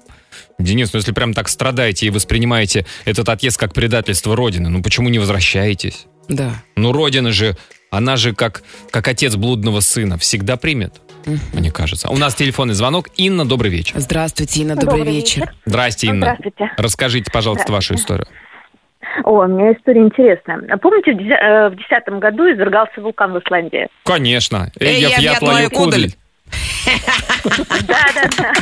[0.58, 5.08] Денис, ну если прям так страдаете и воспринимаете этот отъезд как предательство Родины, ну почему
[5.08, 6.06] не возвращаетесь?
[6.28, 6.62] Да.
[6.76, 7.56] Ну, Родина же,
[7.90, 11.00] она же как, как отец блудного сына, всегда примет,
[11.52, 12.08] мне кажется.
[12.10, 13.08] У нас телефонный звонок.
[13.16, 13.94] Инна, добрый вечер.
[13.98, 15.52] Здравствуйте, Инна, добрый, вечер.
[15.64, 16.36] Здрасте, Инна.
[16.38, 16.72] Здравствуйте.
[16.76, 18.26] Расскажите, пожалуйста, вашу историю.
[19.24, 20.60] О, у меня история интересная.
[20.78, 23.88] Помните, в деся- э, в десятом году извергался вулкан в Исландии?
[24.04, 24.70] Конечно.
[24.78, 26.12] Эй, Эйя я фьят твою лаю кудель.
[26.12, 26.14] кудель.
[27.86, 28.52] Да-да-да.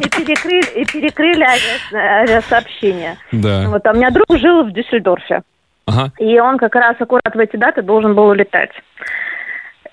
[0.00, 3.18] И перекрыли, и перекрыли авиа- авиасообщение.
[3.32, 3.68] Да.
[3.68, 5.42] Вот, а у меня друг жил в Дюссельдорфе.
[5.86, 6.12] Ага.
[6.18, 8.70] И он как раз аккурат в эти даты должен был улетать.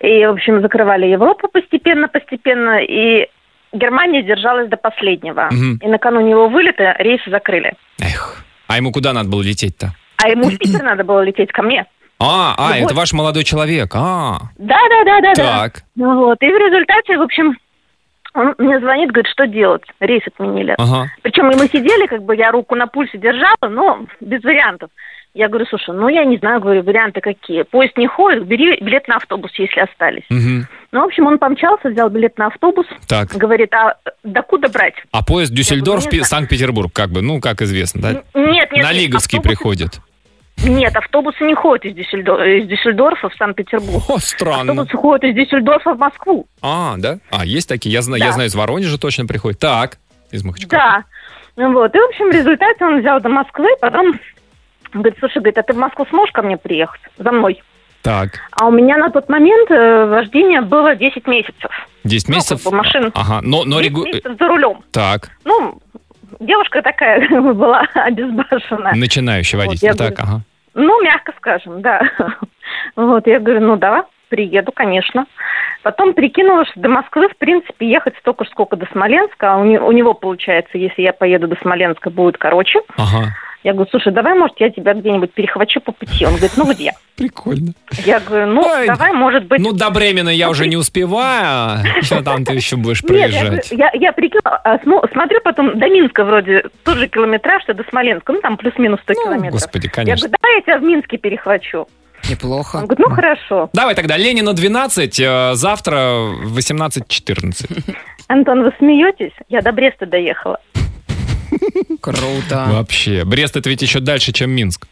[0.02, 3.28] И, в общем, закрывали Европу постепенно-постепенно, и
[3.72, 5.48] Германия держалась до последнего.
[5.52, 5.80] Мгм.
[5.82, 7.74] И накануне его вылета рейсы закрыли.
[8.00, 8.44] Эх.
[8.68, 9.92] А ему куда надо было лететь-то?
[10.18, 11.86] А ему в Питер надо было лететь ко мне.
[12.20, 12.94] А, а, Ну это вот.
[12.94, 13.92] ваш молодой человек.
[13.96, 15.34] А, Да-да-да-да.
[15.34, 15.84] так.
[15.96, 17.58] Ну вот, и в результате, в общем,
[18.34, 19.84] он мне звонит, говорит, что делать?
[20.00, 20.76] Рейс отменили.
[20.78, 21.10] Ага.
[21.22, 24.90] Причем и мы сидели, как бы я руку на пульсе держала, но без вариантов.
[25.34, 27.64] Я говорю, слушай, ну я не знаю, говорю, варианты какие.
[27.64, 30.26] Поезд не ходит, бери билет на автобус, если остались.
[30.30, 30.68] Мгм.
[30.92, 32.86] Ну, в общем, он помчался, взял билет на автобус.
[33.08, 33.30] Так.
[33.30, 34.96] Говорит, а докуда брать?
[35.14, 38.12] А поезд Дюссельдорф, Я говорю, Санкт-Петербург, как бы, ну, как известно, да?
[38.34, 38.84] Нет, нет.
[38.84, 40.02] На Лиговский автобусы- приходит.
[40.66, 44.04] Нет, автобусы не ходят из, Дюссельдор- из Дюссельдорфа в Санкт-Петербург.
[44.10, 44.74] О, странно.
[44.74, 46.46] Автобусы ходят из Дюссельдорфа в Москву.
[46.62, 47.20] А, да?
[47.32, 48.34] А, есть такие, я знаю, я Да.
[48.34, 49.60] знаю, из Воронежа точно приходит.
[49.60, 49.98] Так,
[50.32, 50.70] из Махачкалы.
[50.78, 51.68] Да.
[51.70, 51.96] Вот.
[51.96, 54.20] И, в общем, в результате он взял до Москвы, потом
[55.00, 57.02] говорит, слушай, говорит, а ты в Москву сможешь ко мне приехать?
[57.18, 57.62] За мной.
[58.02, 61.70] Так, А у меня на тот момент э, вождение было 10 месяцев.
[62.04, 62.64] 10 Ну, месяцев?
[62.64, 64.06] как бы машина- Ага, но, но 10 регу...
[64.06, 64.80] месяцев за рулем.
[64.92, 65.80] Так, Ну,
[66.40, 68.96] девушка такая была обезбашенная.
[68.96, 69.88] начинающий Вот, водитель.
[69.88, 70.42] я так, говорю, ага.
[70.74, 72.02] Ну, мягко скажем, да.
[72.96, 75.26] Вот, я говорю, ну да, приеду, конечно.
[75.84, 79.54] Потом прикинула, что до Москвы, в принципе, ехать столько же, сколько до Смоленска.
[79.54, 82.80] А у, не- у него, получается, если я поеду до Смоленска, будет короче.
[82.98, 83.28] Ага.
[83.64, 86.26] Я говорю, слушай, давай, может, я тебя где-нибудь перехвачу по пути.
[86.26, 86.92] Он говорит, ну где?
[87.16, 87.74] Прикольно.
[88.06, 89.60] Я говорю, ну, Ой, давай, может быть...
[89.62, 91.80] Ну, до Бремена я уже не успеваю.
[92.02, 93.72] Что там ты еще будешь Нет, я, проезжать?
[93.72, 97.84] я, я прикинула, а, смо- смотрю потом до Минска вроде тот же километраж, что до
[97.90, 99.52] Смоленска, ну там плюс-минус 100 Ну, километров.
[99.54, 100.28] господи, Я конечно.
[100.28, 101.88] говорю, давай я тебя в Минске перехвачу.
[102.30, 102.78] Неплохо.
[102.78, 103.70] Он говорит, ну хорошо.
[103.74, 107.96] Давай тогда, Ленина 12, э, завтра в 18.14.
[108.28, 109.34] Антон, вы смеетесь?
[109.50, 110.60] Я до Бреста доехала.
[112.02, 112.66] Круто.
[112.70, 113.24] Вообще.
[113.26, 114.88] Брест это ведь еще дальше, чем Минск.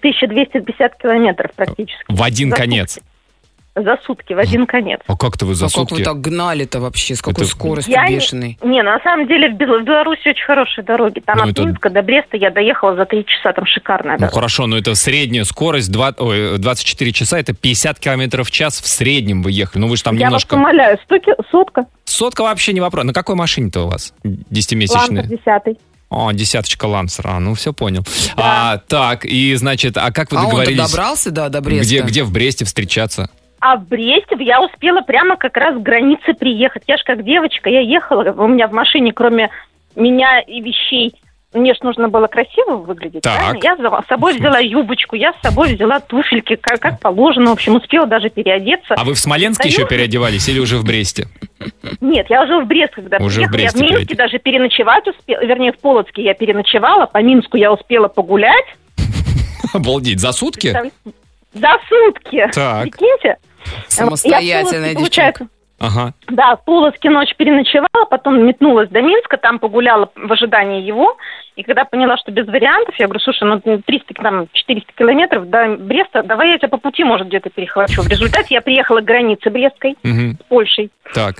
[0.00, 2.04] 1250 километров практически.
[2.08, 2.92] В один За конец.
[2.94, 3.08] сутки.
[3.76, 5.00] За сутки, в один конец.
[5.06, 6.02] А как-то вы за А как вы сутки?
[6.02, 7.14] так гнали-то вообще?
[7.14, 8.58] С какой Это- скоростью Я не- бешеной?
[8.62, 11.20] Не, на самом деле в Бел- в Беларуси очень хорошие дороги.
[11.20, 14.18] Там Ну, от это- Минска до Бреста я доехала за 3 часа, там шикарная Ну
[14.20, 14.34] дорога.
[14.34, 18.86] хорошо, но это средняя скорость, два- ой, 24 часа, это 50 километров в час в
[18.88, 19.82] среднем вы ехали.
[19.82, 20.54] Ну вы же там я немножко...
[20.54, 23.04] вас умоляю, 100 ки- сотка, Сотка вообще не вопрос.
[23.04, 24.14] На какой машине-то у вас?
[24.24, 25.24] Лансер Десятимесячная?
[25.24, 25.76] 10
[26.08, 27.30] О, десяточка Лансера.
[27.32, 28.04] А, ну все понял.
[28.36, 30.90] А, так, и значит, а как вы а договорились?
[30.90, 31.84] добрался, да, до Бреста?
[31.84, 33.28] Где, где в Бресте встречаться?
[33.60, 36.82] А в Бресте я успела прямо как раз к границе приехать.
[36.86, 39.50] Я ж как девочка, я ехала, у меня в машине, кроме
[39.94, 41.14] меня и вещей,
[41.54, 43.22] мне ж нужно было красиво выглядеть.
[43.22, 43.38] Так.
[43.38, 43.64] правильно?
[43.64, 47.50] Я взяла- с собой взяла юбочку, я с собой взяла туфельки, как, как положено.
[47.50, 48.94] В общем, успела даже переодеться.
[48.94, 49.88] А вы в Смоленске еще Стою.
[49.88, 51.26] переодевались или уже в Бресте?
[52.02, 53.78] Нет, я уже в Брест, когда Уже в приехала.
[53.78, 57.72] Бресте я в Минске даже переночевать успела, вернее, в Полоцке я переночевала, по Минску я
[57.72, 58.66] успела погулять.
[59.72, 60.76] Обалдеть, за сутки?
[61.60, 62.48] За сутки.
[62.54, 62.82] Так.
[62.82, 63.36] Прикиньте.
[63.88, 65.38] Самостоятельная Я в Полоцке, девчонка.
[65.38, 66.12] получается, Ага.
[66.28, 71.16] Да, в Полоцке ночь переночевала, потом метнулась до Минска, там погуляла в ожидании его.
[71.56, 75.76] И когда поняла, что без вариантов, я говорю, слушай, ну 300, там, 400 километров до
[75.78, 78.00] Бреста, давай я тебя по пути, может, где-то перехвачу.
[78.02, 80.38] В результате я приехала к границе Брестской Мгм.
[80.40, 80.90] с Польшей.
[81.12, 81.36] Так.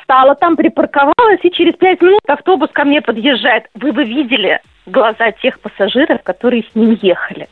[0.00, 3.66] Встала там, припарковалась, и через пять минут автобус ко мне подъезжает.
[3.74, 7.48] Вы бы видели глаза тех пассажиров, которые с ним ехали.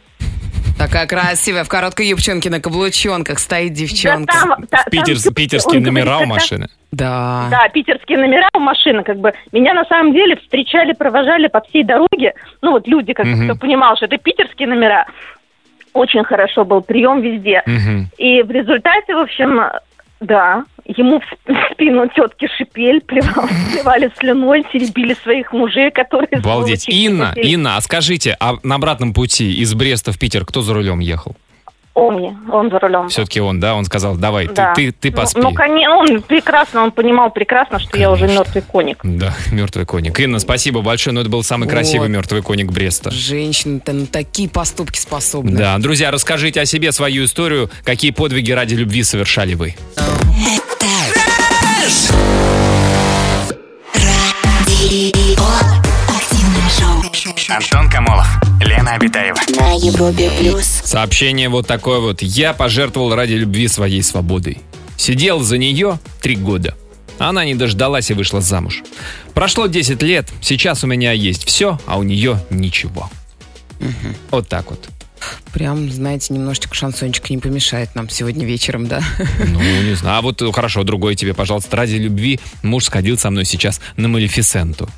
[0.79, 4.35] Такая красивая, в короткой юбчонке на каблучонках стоит девчонка.
[4.35, 6.69] Да, там- та- там Питер- типа, питерские номера у машины.
[6.93, 7.47] Да.
[7.51, 11.83] Да, питерские номера у машины, как бы, меня на самом деле встречали, провожали по всей
[11.83, 13.45] дороге, ну вот люди, как Мгм.
[13.49, 15.07] кто понимал, что это питерские номера,
[15.95, 17.63] очень хорошо был прием везде.
[17.67, 18.09] Мгм.
[18.19, 19.61] И в результате, в общем,
[20.21, 26.29] да, ему в сп- в спину тетки шипель, плевал- плевали слюной, теребили своих мужей, которые...
[26.39, 26.89] Обалдеть.
[26.89, 31.01] Инна, Инна, а скажите, а на обратном пути из Бреста в Питер кто за рулем
[31.01, 31.37] ехал?
[31.99, 33.09] Он, он за рулем.
[33.09, 33.75] Все-таки он, да?
[33.75, 34.75] Он сказал, давай, Да.
[34.75, 35.41] ты, ты, ты Ну- поспи.
[35.41, 38.41] Ну, конечно, он прекрасно, он понимал прекрасно, что я уже Конечно.
[38.41, 38.99] мертвый коник.
[39.03, 40.21] Да, мертвый коник.
[40.21, 42.15] Инна, спасибо большое, но это был самый красивый Вот.
[42.15, 43.11] мертвый коник Бреста.
[43.11, 45.57] Женщины-то на такие поступки способны.
[45.57, 49.75] Да, друзья, расскажите о себе свою историю, какие подвиги ради любви совершали вы.
[49.97, 52.26] Радио.
[57.49, 58.27] Антон Камолов,
[58.61, 59.39] Лена Обитаева.
[59.57, 60.67] На Европе плюс.
[60.67, 62.21] Сообщение вот такое вот.
[62.21, 64.59] Я пожертвовал ради любви своей свободой.
[64.97, 66.77] Сидел за нее три года.
[67.19, 68.83] Она не дождалась и вышла замуж.
[69.33, 73.09] Прошло 10 лет, сейчас у меня есть все, а у нее ничего.
[74.31, 74.89] Вот так вот.
[75.53, 79.01] Прям, знаете, немножечко шансончик не помешает нам сегодня вечером, да?
[79.39, 80.19] Ну, не знаю.
[80.19, 81.77] А вот э, хорошо, другой тебе, пожалуйста.
[81.77, 84.89] Ради любви муж сходил со мной сейчас на Малефисенту.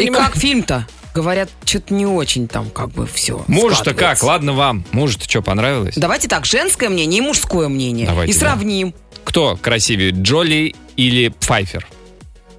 [0.00, 0.86] И как фильм-то?
[1.16, 4.22] Говорят, что-то не очень там как бы все Муж-то как?
[4.22, 4.84] Ладно вам.
[4.92, 5.94] Мужу-то что, понравилось?
[5.96, 8.06] Давайте так, женское мнение и мужское мнение.
[8.06, 8.40] Давайте, и да.
[8.40, 8.92] сравним.
[9.24, 11.86] Кто красивее, Джоли или Пфайфер?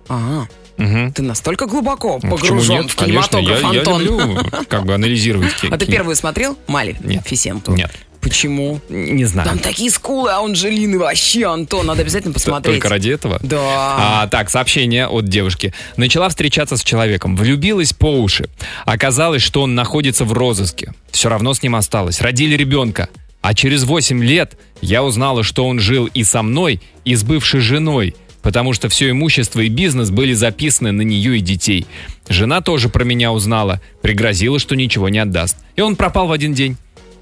[0.08, 1.14] Ага, Мгм.
[1.14, 2.92] ты настолько глубоко Ну, погружен нет?
[2.92, 4.02] в Конечно, я, кинематограф, я Антон.
[4.02, 6.58] люблю как бы анализировать А ты первую смотрел?
[6.66, 6.98] Мали?
[7.04, 7.28] Нет.
[7.28, 7.74] Фисенту?
[7.74, 7.92] Нет.
[8.28, 8.82] Почему?
[8.90, 9.48] Не знаю.
[9.48, 12.76] Там такие скулы, а Анджелины вообще, Антон, надо обязательно посмотреть.
[12.76, 13.40] Только ради этого?
[13.42, 13.58] Да.
[13.60, 15.74] А, так, сообщение от девушки.
[15.96, 18.50] Начала встречаться с человеком, влюбилась по уши.
[18.86, 20.94] Оказалось, что он находится в розыске.
[21.12, 22.20] Все равно с ним осталось.
[22.20, 23.08] Родили ребенка.
[23.42, 27.62] А через 8 лет я узнала, что он жил и со мной, и с бывшей
[27.62, 31.86] женой, потому что все имущество и бизнес были записаны на нее и детей.
[32.28, 35.56] Жена тоже про меня узнала, пригрозила, что ничего не отдаст.
[35.78, 36.76] И он пропал в один день.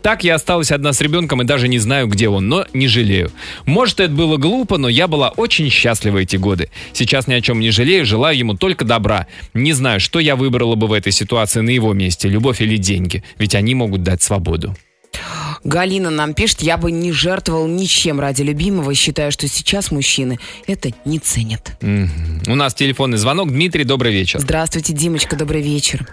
[0.06, 3.32] Так я осталась одна с ребенком и даже не знаю, где он, но не жалею.
[3.65, 6.70] Может, это было глупо, но я была очень счастлива эти годы.
[6.94, 9.26] Сейчас ни о чем не жалею, желаю ему только добра.
[9.56, 13.24] Не знаю, что я выбрала бы в этой ситуации на его месте, любовь или деньги,
[13.39, 14.76] ведь они могут дать свободу.
[15.63, 20.38] Галина нам пишет, я бы не жертвовал ничем ради любимого и считаю, что сейчас мужчины
[20.68, 21.78] это не ценят.
[21.82, 22.44] Мгм.
[22.48, 23.50] У нас телефонный звонок.
[23.50, 24.39] Дмитрий, добрый вечер.
[24.39, 26.08] Здравствуйте, Димочка, добрый вечер.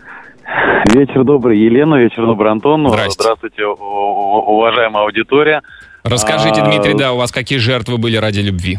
[0.94, 2.88] Вечер добрый, Елена, вечер добрый, Антон.
[2.88, 3.22] Здрасте.
[3.22, 5.62] Здравствуйте, уважаемая аудитория.
[6.04, 8.78] Расскажите, А, Дмитрий, да, у вас какие жертвы были ради любви?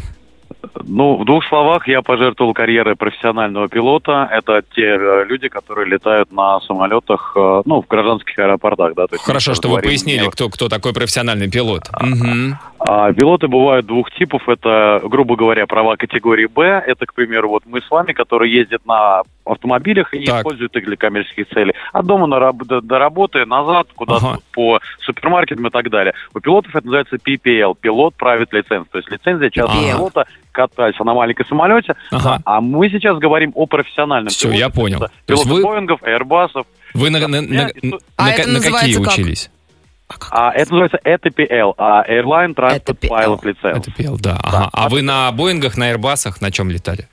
[0.86, 4.28] Ну, в двух словах, я пожертвовал карьерой профессионального пилота.
[4.30, 9.06] Это те э, люди, которые летают на самолетах, э, ну, в гражданских аэропортах, да.
[9.06, 11.82] То есть Хорошо, что вы пояснили, кто, кто такой профессиональный пилот.
[12.00, 12.58] Мгм.
[12.86, 14.46] А, пилоты бывают двух типов.
[14.48, 16.82] Это, грубо говоря, права категории Б.
[16.86, 20.40] Это, к примеру, вот мы с вами, которые ездят на автомобилях и Так.
[20.40, 21.74] используют их для коммерческих целей.
[21.92, 24.38] От дома на до, до работы, назад, куда-то Ага.
[24.52, 26.14] по супермаркетам и так далее.
[26.34, 27.74] У пилотов это называется PPL.
[27.80, 28.86] Пилот правит лицензию.
[28.90, 31.94] То есть лицензия частного пилота катается на маленьком самолете.
[32.10, 32.40] Ага.
[32.46, 34.58] А мы сейчас говорим о профессиональном Всё, пилоте.
[34.60, 34.98] я понял.
[35.02, 36.66] Это То есть Пилоты вы- Боингов, Airbus'ов.
[36.94, 37.70] Вы на, на- на-
[38.16, 39.12] А на- на какие как?
[39.12, 39.50] учились?
[40.30, 43.08] А, это называется ETPL, а Airline Transport ETPL.
[43.08, 43.76] Pilot License.
[43.78, 44.38] Это пел, да.
[44.42, 44.68] Ага.
[44.72, 47.08] А вы на Боингах, на Airbus'ах на чем летали?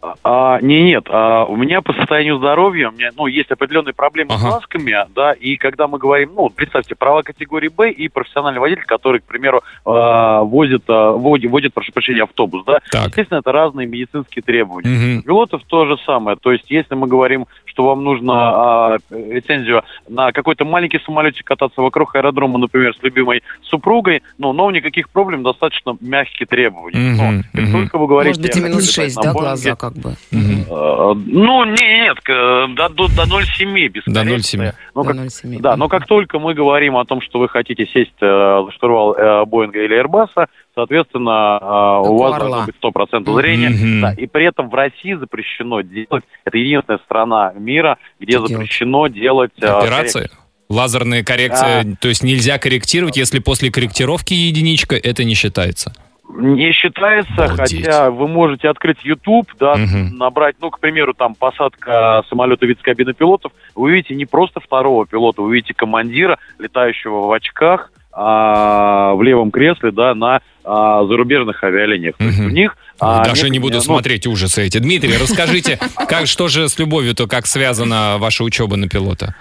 [0.00, 4.34] А, не, нет, а, у меня по состоянию здоровья, у меня, ну, есть определенные проблемы
[4.34, 4.38] Ага.
[4.38, 8.84] с глазками, да, и когда мы говорим, ну, представьте, права категории Б и профессиональный водитель,
[8.84, 13.08] который, к примеру, а, возит, а, водит, водит, прошу прощения, автобус, да, Так.
[13.08, 14.88] естественно, это разные медицинские требования.
[14.88, 15.18] Мгм.
[15.18, 17.46] У пилотов то же самое, то есть если мы говорим,
[17.78, 23.44] что вам нужно а, лицензию на какой-то маленький самолетик кататься вокруг аэродрома, например, с любимой
[23.62, 26.98] супругой, ну, но никаких проблем, достаточно мягкие требования.
[26.98, 27.72] Мгм, Но как мгм.
[27.72, 28.40] только вы говорите...
[28.40, 30.10] Может быть, я и минус хочу летать 6, на да, Боинге, глаза как бы.
[30.32, 30.62] Мгм.
[30.68, 34.58] Э, Ну, не- нет, до, до, до 0,7 без До коррекции.
[34.58, 34.72] 0,7.
[34.96, 35.60] Ну, До как- 0,7.
[35.60, 39.44] да, но как только мы говорим о том, что вы хотите сесть э, штурвал э,
[39.44, 42.48] Боинга или Airbus, соответственно, Как у вас «Орла».
[42.48, 43.70] должно быть 100% зрения.
[43.70, 44.00] Мгм.
[44.02, 48.52] Да, и при этом в России запрещено делать, это единственная страна мира, где Что делать?
[48.52, 49.50] запрещено делать...
[49.60, 50.30] э, Операции?
[50.70, 55.92] Лазерные коррекции, то есть нельзя корректировать, если после корректировки единичка, это не считается.
[56.30, 57.86] Не считается, Обалдеть.
[57.86, 60.16] хотя вы можете открыть YouTube, да, Мгм.
[60.18, 65.06] набрать, ну, к примеру, там посадка самолета вид кабины пилотов, вы увидите не просто второго
[65.06, 71.62] пилота, вы увидите командира, летающего в очках, а, в левом кресле, да, на а, зарубежных
[71.62, 72.16] авиалиниях.
[72.16, 72.76] То есть у них...
[73.00, 74.78] а, Даже нет- не буду ну, смотреть ужасы эти.
[74.78, 79.34] Дмитрий, расскажите, как, что же с любовью-то, как связана ваша учеба на пилота?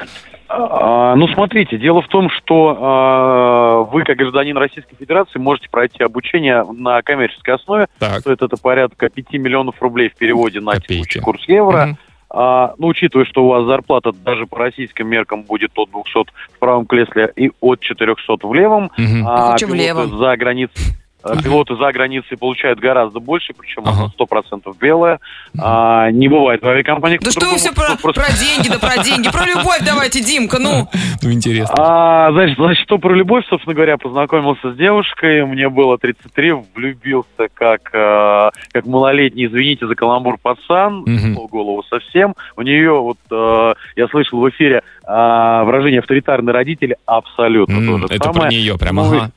[0.49, 6.03] А, ну, смотрите, дело в том, что а, вы, как гражданин Российской Федерации, можете пройти
[6.03, 7.87] обучение на коммерческой основе.
[7.99, 8.21] Так.
[8.21, 11.01] Стоит это порядка 5 миллионов рублей в переводе на Копейки.
[11.03, 11.87] текущий курс евро.
[11.87, 11.97] Мгм.
[12.29, 16.59] А, ну, учитывая, что у вас зарплата даже по российским меркам будет от 200 в
[16.59, 19.25] правом кресле и от 400 в левом, Мгм.
[19.27, 20.17] а в пилоты левом.
[20.17, 20.93] за границей
[21.29, 23.97] а, Пилоты за границей получают гораздо больше, причем Ага.
[23.97, 25.19] оно 100% белое.
[25.59, 29.03] А, не бывает в авиакомпаниях Да что вы все про, просто- про деньги, да про
[29.03, 30.87] деньги, про любовь давайте, Димка, ну.
[31.23, 31.75] Ну, интересно.
[31.77, 37.47] А, значит, значит, что про любовь, собственно говоря, познакомился с девушкой, мне было 33, влюбился
[37.53, 42.35] как, э, как малолетний, извините за каламбур, пацан, в голову совсем.
[42.55, 48.05] У нее, вот, э, я слышал в эфире выражение авторитарные родители, абсолютно М, то же
[48.15, 48.41] Это самое.
[48.41, 49.31] про нее прям, Ну, ага.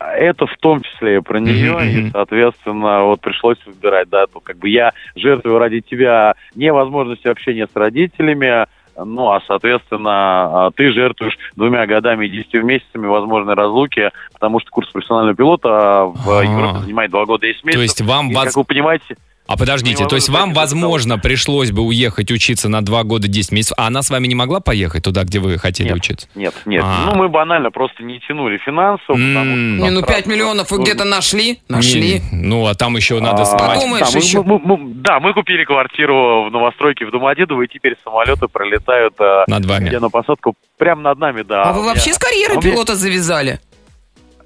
[0.00, 4.56] Это в том числе и про нее, и, соответственно, вот пришлось выбирать, да, то как
[4.56, 11.38] бы я жертвую ради тебя невозможностью общения с родителями, ну, а, соответственно, а, ты жертвуешь
[11.56, 16.44] двумя годами и десятью месяцами возможной разлуки, потому что курс профессионального пилота а, в А.
[16.44, 17.80] Европе занимает два года и десять месяцев.
[17.80, 19.16] То есть вам И, как вы понимаете,
[19.52, 23.50] А подождите, Ну, то есть вам, возможно, пришлось бы уехать учиться на два года 10
[23.50, 25.96] месяцев, а она с вами не могла поехать туда, где вы хотели Нет.
[25.96, 26.28] учиться?
[26.36, 27.06] нет, нет, А.
[27.10, 29.40] ну, мы банально просто не тянули финансово, потому что...
[29.40, 29.78] М.
[29.78, 31.58] там Не, ну сразу 5 миллионов вы где-то нашли?
[31.68, 32.22] Нашли.
[32.30, 33.74] Не, ну, а там еще надо А, снимать.
[33.74, 34.42] Подумаешь еще.
[34.44, 39.14] мы- мы- мы- да, мы купили квартиру в новостройке в Домодедово, и теперь самолеты пролетают
[39.18, 39.88] э, Над вами.
[39.88, 41.64] где на посадку прямо над нами, да.
[41.64, 43.58] А вы вообще с меня- пилота завязали?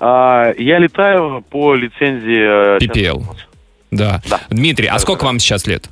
[0.00, 2.76] А, я летаю по лицензии...
[2.76, 3.22] э, PPL.
[3.96, 4.22] Да.
[4.28, 4.40] Да.
[4.50, 5.88] Дмитрий, а сколько вам сейчас лет?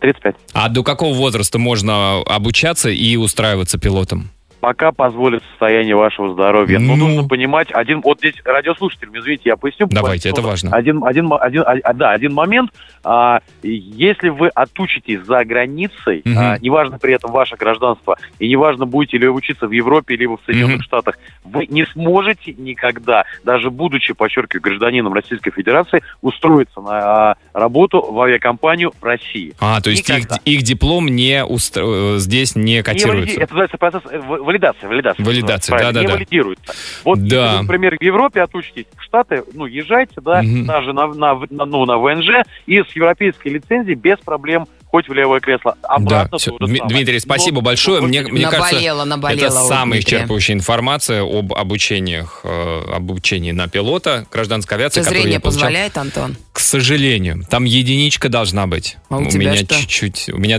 [0.00, 0.36] 35.
[0.52, 4.30] А до какого возраста можно обучаться и устраиваться пилотом?
[4.60, 6.78] Пока позволит состояние вашего здоровья.
[6.78, 7.06] Но Ну.
[7.08, 9.86] нужно понимать, один, вот здесь радиослушатель, извините, я поясню.
[9.90, 10.70] Давайте, это важно.
[10.74, 12.70] Один, один, один, а, да, один момент.
[13.04, 16.38] А, если вы отучитесь за границей, Мгм.
[16.38, 20.36] а, неважно при этом ваше гражданство, и неважно, будете ли вы учиться в Европе, либо
[20.36, 20.82] в Соединенных Мгм.
[20.84, 26.98] Штатах, вы не сможете никогда, даже будучи, подчеркиваю, гражданином Российской Федерации, устроиться на
[27.30, 29.54] а, работу в авиакомпанию в России.
[29.60, 30.36] А, то есть их, Никогда.
[30.44, 33.20] их диплом не устро- э, здесь не Не котируется.
[33.26, 34.02] валиди- Это называется процесс
[34.48, 34.86] в- валидации.
[34.86, 36.08] Валидация, Валидация, Правильно, да-да-да.
[36.12, 36.74] Не валидируется.
[37.04, 37.60] Вот, Да.
[37.62, 40.64] например, в Европе отучитесь, в Штаты, ну, езжайте, да, Мгм.
[40.66, 45.12] даже на, на, на- ну, на ВНЖ, и с европейской лицензией без проблем хоть в
[45.12, 45.74] левое кресло.
[45.82, 46.94] Обратно да, то же Дми- самое.
[46.94, 48.00] Дмитрий, спасибо Но- большое.
[48.00, 50.18] Мне, мне кажется, Наболело, наболело это у самая Дмитрия.
[50.26, 55.60] исчерпывающая информация об обучениях, э, обучении на пилота гражданской авиации, которую зрение я получал.
[55.60, 56.36] позволяет, Антон?
[56.52, 58.96] К сожалению, там единичка должна быть.
[59.10, 59.74] А у тебя меня что?
[59.76, 60.58] чуть-чуть, у меня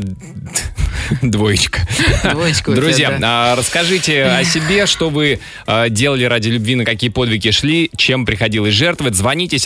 [1.21, 1.81] двоечка.
[2.31, 3.53] Двоечка у тебя, Друзья, да.
[3.53, 8.25] а, расскажите о себе, что вы а, делали ради любви, на какие подвиги шли, чем
[8.25, 9.15] приходилось жертвовать.
[9.15, 9.57] Звоните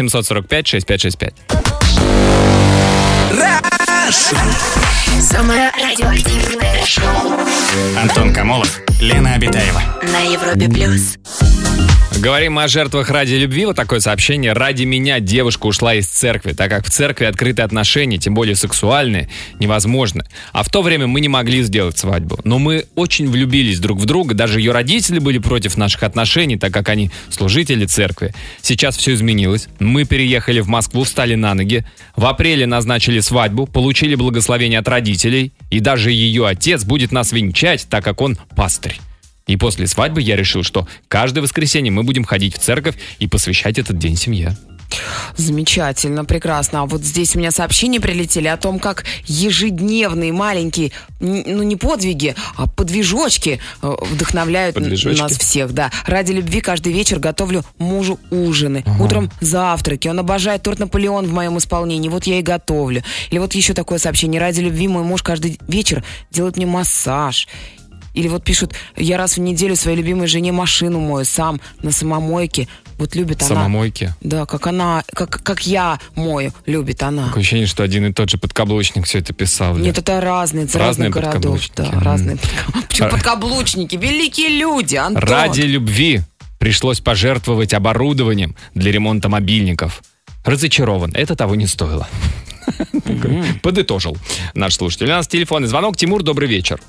[4.14, 5.22] 745-6565.
[5.22, 7.32] Самое радиоактивное шоу
[8.00, 9.82] Антон Камолов, Лена Обитаева.
[10.04, 11.16] на Европе плюс.
[12.20, 13.66] Говорим о жертвах ради любви.
[13.66, 14.54] Вот такое сообщение.
[14.54, 19.30] Ради меня девушка ушла из церкви, так как в церкви открытые отношения, тем более сексуальные,
[19.60, 20.26] невозможно.
[20.54, 22.40] А в то время мы не могли сделать свадьбу.
[22.44, 24.36] Но мы очень влюбились друг в друга.
[24.36, 28.34] Даже ее родители были против наших отношений, так как они служители церкви.
[28.62, 29.68] Сейчас все изменилось.
[29.80, 31.84] Мы переехали в Москву, встали на ноги.
[32.16, 35.52] В апреле назначили свадьбу, получили благословение от родителей.
[35.72, 39.00] И даже ее отец будет нас венчать, так как он пастырь.
[39.48, 43.78] И после свадьбы я решил, что каждое воскресенье мы будем ходить в церковь и посвящать
[43.78, 44.58] этот день семье.
[45.36, 46.82] Замечательно, прекрасно.
[46.82, 52.36] А вот здесь у меня сообщения прилетели о том, как ежедневные маленькие, ну не подвиги,
[52.56, 55.20] а подвижочки э, вдохновляют Подвижочки?
[55.20, 55.74] нас всех.
[55.74, 55.92] Да.
[56.06, 58.84] Ради любви каждый вечер готовлю мужу ужины.
[59.00, 60.08] Утром завтраки.
[60.08, 62.10] Он обожает торт Наполеон в моем исполнении.
[62.10, 63.04] Вот я и готовлю.
[63.32, 64.40] Или вот еще такое сообщение.
[64.40, 67.48] Ради любви мой муж каждый вечер делает мне массаж.
[68.14, 72.68] Или вот пишут, я раз в неделю своей любимой жене машину мою сам на самомойке.
[72.98, 73.50] Вот любит она.
[73.50, 74.14] Самомойки.
[74.22, 77.28] Да, как она, как, как я мою, любит она.
[77.28, 79.78] Такое ощущение, что один и тот же подкаблучник все это писал.
[79.78, 81.60] Нет, это разные, это Разные городов.
[81.76, 82.04] Да, подкаблучники.
[82.04, 82.38] разные.
[82.88, 83.96] Почему подкаблучники?
[83.96, 85.24] Великие люди, Антон.
[85.24, 86.22] Ради любви
[86.60, 90.04] пришлось пожертвовать оборудованием для ремонта мобильников.
[90.46, 91.12] Разочарован.
[91.16, 92.08] Это того не стоило.
[93.62, 94.18] Подытожил
[94.54, 95.08] наш слушатель.
[95.08, 95.98] У нас телефонный звонок.
[95.98, 96.80] Тимур, добрый вечер.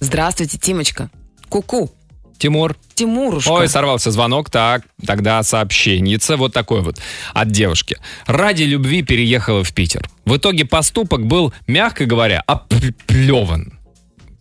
[0.00, 1.10] Здравствуйте, Тимочка.
[1.48, 1.90] Ку-ку.
[2.38, 2.76] Тимур.
[2.94, 3.50] Тимурушка.
[3.50, 4.50] Ой, сорвался звонок.
[4.50, 6.36] Так, тогда сообщенница.
[6.36, 6.98] Вот такой вот
[7.32, 7.98] от девушки.
[8.26, 10.08] Ради любви переехала в Питер.
[10.24, 13.75] В итоге поступок был, мягко говоря, оплеван.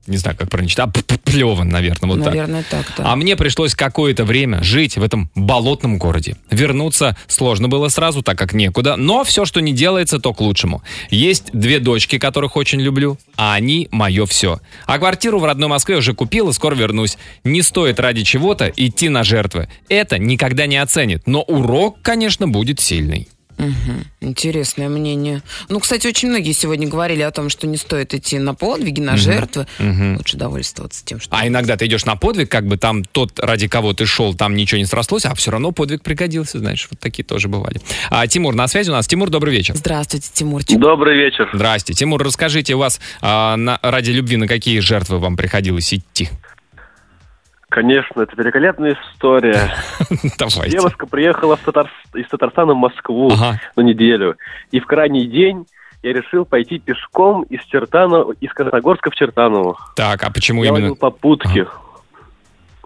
[0.08, 0.90] Не знаю, как правильно читать.
[1.36, 2.34] Оплеван, наверное, вот так.
[2.34, 3.12] Наверное, так, да.
[3.12, 6.38] А мне пришлось какое-то время жить в этом болотном городе.
[6.52, 10.84] Вернуться сложно было сразу, так как некуда, но все, что не делается, то к лучшему.
[11.10, 14.60] Есть две дочки, которых очень люблю, а они мое все.
[14.86, 17.18] А квартиру в родной Москве уже купил и скоро вернусь.
[17.44, 19.68] Не стоит ради чего-то идти на жертвы.
[19.90, 23.28] Это никогда не оценит, но урок, конечно, будет сильный.
[23.58, 24.06] Мгм.
[24.22, 25.42] Интересное мнение.
[25.70, 29.18] Ну, кстати, очень многие сегодня говорили о том, что не стоит идти на подвиги, на
[29.18, 29.68] жертвы.
[30.18, 31.36] Лучше довольствоваться тем, что...
[31.36, 34.56] А иногда ты идешь на подвиг, как бы там тот, ради кого ты шел, там
[34.56, 37.82] ничего не срослось, а все равно подвиг пригодился, знаешь, вот такие тоже бывали.
[38.10, 39.08] А, Тимур, на связи у нас.
[39.08, 39.76] Тимур, добрый вечер.
[39.76, 40.80] Здравствуйте, Тимурчик.
[40.80, 41.50] Добрый вечер.
[41.54, 41.94] Здрасте.
[41.94, 46.30] Тимур, расскажите, у вас а, на, ради любви на какие жертвы вам приходилось идти?
[47.70, 49.74] Конечно, это великолепная история.
[50.38, 50.70] Давайте.
[50.78, 53.60] Девушка приехала Татар- из Татарстана в Москву Ага.
[53.76, 54.38] на неделю.
[54.72, 55.66] И в крайний день
[56.04, 59.78] я решил пойти пешком из Чертанова, из Красногорска в Чертаново.
[59.96, 60.82] Так, а почему я именно?
[60.84, 61.68] водил попутки.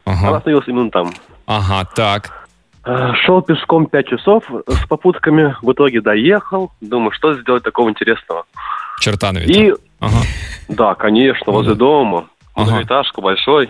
[0.06, 0.38] Она Ага.
[0.38, 1.12] остановилась именно там.
[1.46, 2.48] ага, так.
[2.84, 5.56] А, Шел пешком пять часов с попутками.
[5.62, 6.72] В итоге доехал.
[6.82, 8.46] Думаю, что сделать такого интересного.
[9.02, 9.46] Чертанове.
[9.46, 10.16] И, Ага.
[10.70, 12.26] да, конечно, возле дома.
[12.56, 12.72] Ага.
[12.72, 13.70] Многоэтажка большой.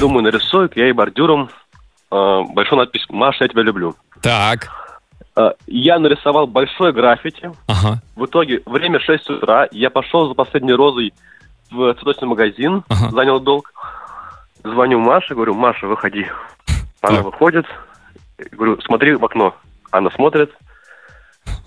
[0.00, 1.50] Думаю, нарисую я и бордюром
[2.10, 3.94] а, большую надпись «Маша, я тебя люблю».
[4.22, 4.68] Так.
[5.36, 7.50] А, Я нарисовал большой граффити.
[7.66, 8.00] Ага.
[8.16, 9.68] В итоге время 6 утра.
[9.72, 11.12] Я пошел за последней розой
[11.70, 13.10] в цветочный магазин, Ага.
[13.10, 13.72] занял долг.
[14.62, 16.26] Звоню Маше, говорю, Маша, выходи.
[17.00, 17.24] Она Так.
[17.24, 17.66] выходит.
[18.52, 19.54] Говорю, смотри в окно.
[19.90, 20.52] Она смотрит.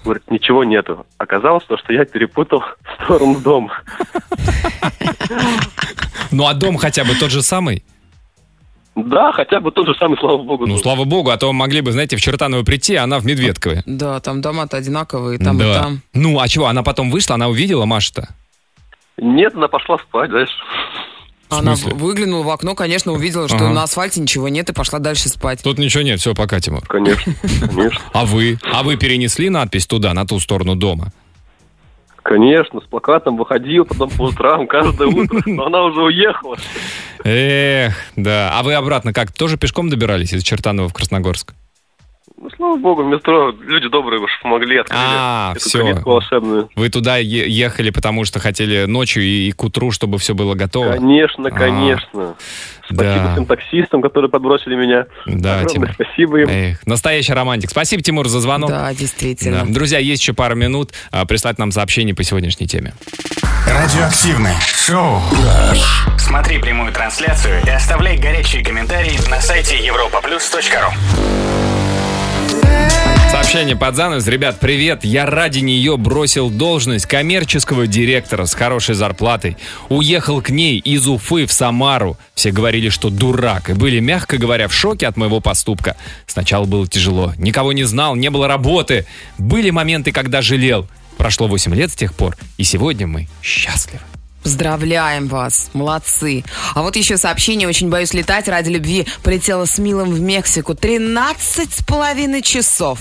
[0.07, 1.05] Говорит, ничего нету.
[1.17, 2.63] Оказалось, то, что я перепутал
[3.03, 3.81] сторону дома.
[6.31, 7.83] Ну, а дом хотя бы тот же самый?
[8.95, 10.65] Да, хотя бы тот же самый, слава богу.
[10.65, 13.83] Ну, слава богу, а то могли бы, знаете, в Чертаново прийти, а она в Медведкове.
[13.85, 15.69] Да, там дома-то одинаковые, там да.
[15.69, 16.01] и там.
[16.13, 18.29] Ну, а чего, она потом вышла, она увидела Машу-то?
[19.17, 20.55] Нет, она пошла спать дальше.
[21.49, 23.69] Она выглянула в окно, конечно, увидела, что Ага.
[23.69, 25.61] на асфальте ничего нет, и пошла дальше спать.
[25.63, 26.81] Тут ничего нет, все, пока, Тимур.
[26.87, 27.33] Конечно,
[27.73, 28.01] конечно.
[28.13, 28.59] А вы?
[28.71, 31.11] А вы перенесли надпись туда, на ту сторону дома?
[32.21, 36.57] Конечно, с плакатом выходил, потом по утрам, каждое утро, но она уже уехала.
[37.23, 38.51] Эх, да.
[38.53, 41.53] А вы обратно как, тоже пешком добирались из Чертанова в Красногорск?
[42.39, 45.79] Ну, слава богу, в метро люди добрые уж помогли, открыли А, эту всё.
[45.79, 46.69] калитку волшебную.
[46.75, 50.53] Вы туда е- ехали, потому что хотели ночью и, и к утру, чтобы все было
[50.53, 50.91] готово?
[50.93, 52.35] Конечно, А, конечно.
[52.85, 53.31] Спасибо Да.
[53.33, 55.07] всем таксистам, которые подбросили меня.
[55.25, 55.89] Да, Огромное Тимур.
[55.95, 56.47] спасибо им.
[56.49, 57.71] Эх, настоящий романтик.
[57.71, 58.69] Спасибо, Тимур, за звонок.
[58.69, 59.65] Да, действительно.
[59.65, 59.73] Да.
[59.73, 60.91] Друзья, есть еще пару минут.
[61.11, 62.93] а, Прислать нам сообщение по сегодняшней теме.
[63.67, 65.21] Радиоактивное шоу.
[66.17, 71.46] Смотри прямую трансляцию и оставляй горячие комментарии на сайте europaplus.ru
[73.47, 74.27] Сообщение под занавес.
[74.27, 75.05] Ребят, привет.
[75.05, 79.55] Я ради нее бросил должность коммерческого директора с хорошей зарплатой.
[79.87, 82.17] Уехал к ней из Уфы в Самару.
[82.35, 83.69] Все говорили, что дурак.
[83.69, 85.95] И были, мягко говоря, в шоке от моего поступка.
[86.25, 87.31] Сначала было тяжело.
[87.37, 89.05] Никого не знал, не было работы.
[89.37, 90.85] Были моменты, когда жалел.
[91.15, 92.35] Прошло 8 лет с тех пор.
[92.57, 94.01] И сегодня мы счастливы.
[94.43, 96.43] Поздравляем вас, молодцы.
[96.75, 100.75] А вот еще сообщение, очень боюсь летать, ради любви полетела с Милом в Мексику.
[100.75, 102.99] 13 с половиной часов.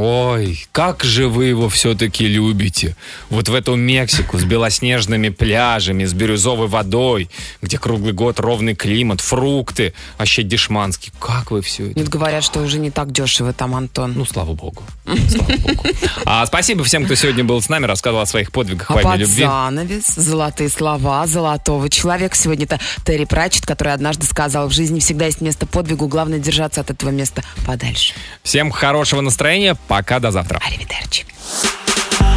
[0.00, 2.94] Ой, как же вы его все-таки любите.
[3.30, 7.28] Вот в эту Мексику с белоснежными пляжами, с бирюзовой водой,
[7.62, 11.12] где круглый год ровный климат, фрукты, вообще дешманский.
[11.18, 11.98] Как вы все это?
[11.98, 14.12] Нет, говорят, что уже не так дешево там, Антон.
[14.16, 14.84] Ну, слава богу.
[15.04, 15.84] Слава богу.
[16.24, 19.10] А, спасибо всем, кто сегодня был с нами, рассказывал о своих подвигах А во имя
[19.10, 19.42] под любви.
[19.42, 22.36] занавес золотые слова золотого человека.
[22.36, 26.82] Сегодня это Терри Пратчет, который однажды сказал, в жизни всегда есть место подвигу, главное держаться
[26.82, 28.14] от этого места подальше.
[28.44, 29.76] Всем хорошего настроения.
[29.88, 30.60] Пока, до завтра.
[30.66, 31.24] Аривидерчи.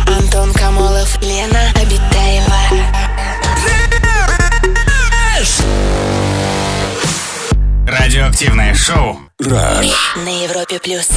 [0.08, 2.62] Антон Камолов, Лена Обитаева.
[7.86, 9.20] Радиоактивное шоу.
[9.42, 9.92] Rush.
[10.24, 11.10] На Европе плюс.